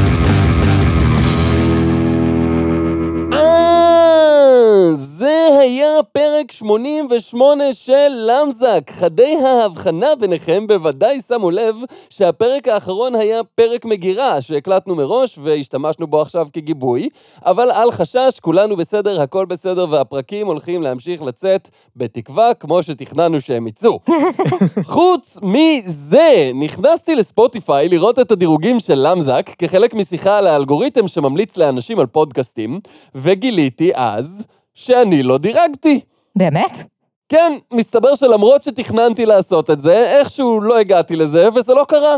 זה 4.94 5.48
היה 5.61 6.03
פרק 6.12 6.53
88 6.53 7.72
של 7.72 8.09
למזק. 8.09 8.90
חדי 8.90 9.37
ההבחנה 9.44 10.07
ביניכם 10.20 10.66
בוודאי 10.66 11.20
שמו 11.29 11.51
לב 11.51 11.77
שהפרק 12.11 12.68
האחרון 12.68 13.14
היה 13.14 13.40
פרק 13.55 13.85
מגירה 13.85 14.42
שהקלטנו 14.42 14.94
מראש 14.94 15.38
והשתמשנו 15.42 16.07
בו 16.07 16.20
עכשיו 16.20 16.46
כגיבוי, 16.53 17.09
אבל 17.44 17.70
אל 17.70 17.90
חשש, 17.90 18.40
כולנו 18.40 18.77
בסדר, 18.77 19.20
הכל 19.20 19.46
בסדר 19.46 19.87
והפרקים 19.90 20.46
הולכים 20.46 20.83
להמשיך 20.83 21.22
לצאת 21.22 21.68
בתקווה 21.96 22.55
כמו 22.55 22.83
שתכננו 22.83 23.40
שהם 23.40 23.66
יצאו. 23.66 23.98
חוץ 24.94 25.37
מזה, 25.42 26.51
נכנסתי 26.55 27.14
לספוטיפיי 27.14 27.88
לראות 27.88 28.18
את 28.18 28.31
הדירוגים 28.31 28.81
של 28.81 29.07
למזק 29.09 29.51
כחלק 29.59 29.94
משיחה 29.94 30.38
על 30.38 30.46
האלגוריתם 30.46 31.09
שממליץ 31.09 31.57
לאנשים 31.57 31.98
על 31.98 32.07
פודקאסטים, 32.07 32.81
וגיליתי 33.14 33.90
אז 33.94 34.44
שאני 34.78 35.22
לא 35.22 35.38
דירגתי. 35.38 36.00
באמת? 36.36 36.84
כן, 37.28 37.52
מסתבר 37.72 38.14
שלמרות 38.14 38.62
שתכננתי 38.62 39.26
לעשות 39.26 39.70
את 39.70 39.80
זה, 39.80 40.18
איכשהו 40.18 40.60
לא 40.60 40.78
הגעתי 40.78 41.16
לזה, 41.16 41.48
וזה 41.54 41.74
לא 41.74 41.84
קרה. 41.88 42.16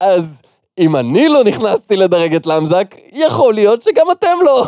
אז 0.00 0.42
אם 0.80 0.96
אני 0.96 1.28
לא 1.28 1.44
נכנסתי 1.44 1.96
לדרג 1.96 2.34
את 2.34 2.46
למזק, 2.46 2.94
יכול 3.12 3.54
להיות 3.54 3.82
שגם 3.82 4.06
אתם 4.12 4.38
לא. 4.44 4.66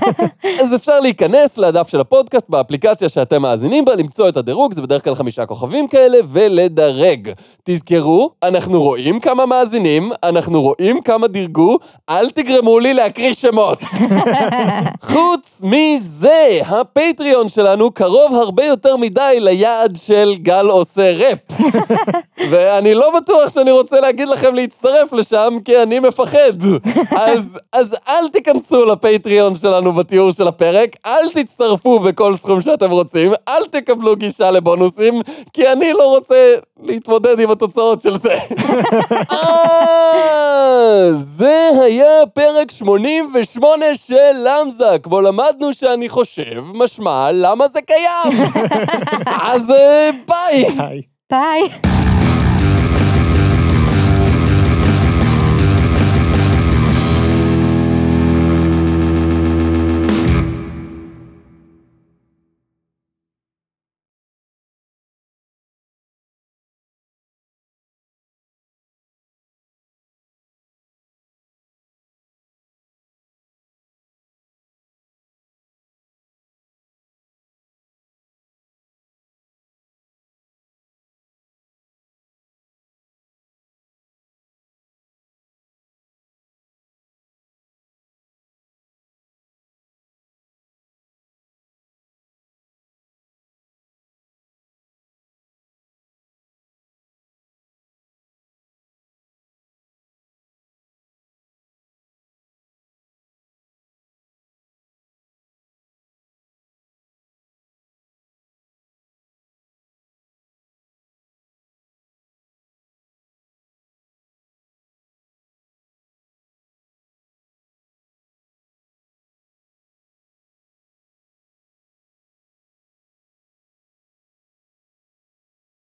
אז 0.60 0.74
אפשר 0.74 1.00
להיכנס 1.00 1.58
לדף 1.58 1.88
של 1.88 2.00
הפודקאסט 2.00 2.48
באפליקציה 2.48 3.08
שאתם 3.08 3.42
מאזינים 3.42 3.84
בה, 3.84 3.94
למצוא 3.94 4.28
את 4.28 4.36
הדירוג, 4.36 4.74
זה 4.74 4.82
בדרך 4.82 5.04
כלל 5.04 5.14
חמישה 5.14 5.46
כוכבים 5.46 5.88
כאלה, 5.88 6.18
ולדרג. 6.32 7.30
תזכרו, 7.64 8.30
אנחנו 8.42 8.82
רואים 8.82 9.20
כמה 9.20 9.46
מאזינים, 9.46 10.12
אנחנו 10.24 10.62
רואים 10.62 11.00
כמה 11.00 11.26
דירגו, 11.26 11.78
אל 12.08 12.30
תגרמו 12.30 12.78
לי 12.78 12.94
להקריא 12.94 13.32
שמות. 13.32 13.82
חוץ 15.12 15.62
מזה, 15.62 16.60
הפטריון 16.66 17.48
שלנו 17.48 17.90
קרוב 17.90 18.34
הרבה 18.34 18.64
יותר 18.64 18.96
מדי 18.96 19.36
ליעד 19.38 19.96
של 19.96 20.34
גל 20.42 20.66
עושה 20.66 21.12
ראפ. 21.12 21.38
ואני 22.38 22.94
לא 22.94 23.10
בטוח 23.16 23.50
שאני 23.50 23.70
רוצה 23.70 24.00
להגיד 24.00 24.28
לכם 24.28 24.54
להצטרף 24.54 25.12
לשם, 25.12 25.58
כי 25.64 25.82
אני 25.82 25.98
מפחד. 25.98 26.52
אז, 27.16 27.58
אז 27.72 27.96
אל 28.08 28.28
תיכנסו 28.28 28.84
לפטריון 28.84 29.54
שלנו 29.54 29.92
בתיאור 29.92 30.32
של 30.32 30.48
הפרק, 30.48 30.96
אל 31.06 31.28
תצטרפו 31.34 31.98
בכל 31.98 32.34
סכום 32.34 32.60
שאתם 32.60 32.90
רוצים, 32.90 33.32
אל 33.48 33.66
תקבלו 33.70 34.16
גישה 34.16 34.50
לבונוסים, 34.50 35.20
כי 35.52 35.72
אני 35.72 35.92
לא 35.92 36.08
רוצה 36.08 36.54
להתמודד 36.82 37.40
עם 37.40 37.50
התוצאות 37.50 38.00
של 38.00 38.18
זה. 38.18 38.34
אה, 39.32 41.10
זה 41.12 41.68
היה 41.82 42.26
פרק 42.34 42.70
88 42.70 43.86
של 43.94 44.32
למזק, 44.34 45.06
בו 45.06 45.20
למדנו 45.20 45.72
שאני 45.72 46.08
חושב, 46.08 46.64
משמע, 46.74 47.32
למה 47.32 47.68
זה 47.68 47.80
קיים. 47.82 48.44
אז 49.52 49.70
אה, 49.70 50.10
ביי. 50.28 50.64
ביי. 51.30 52.03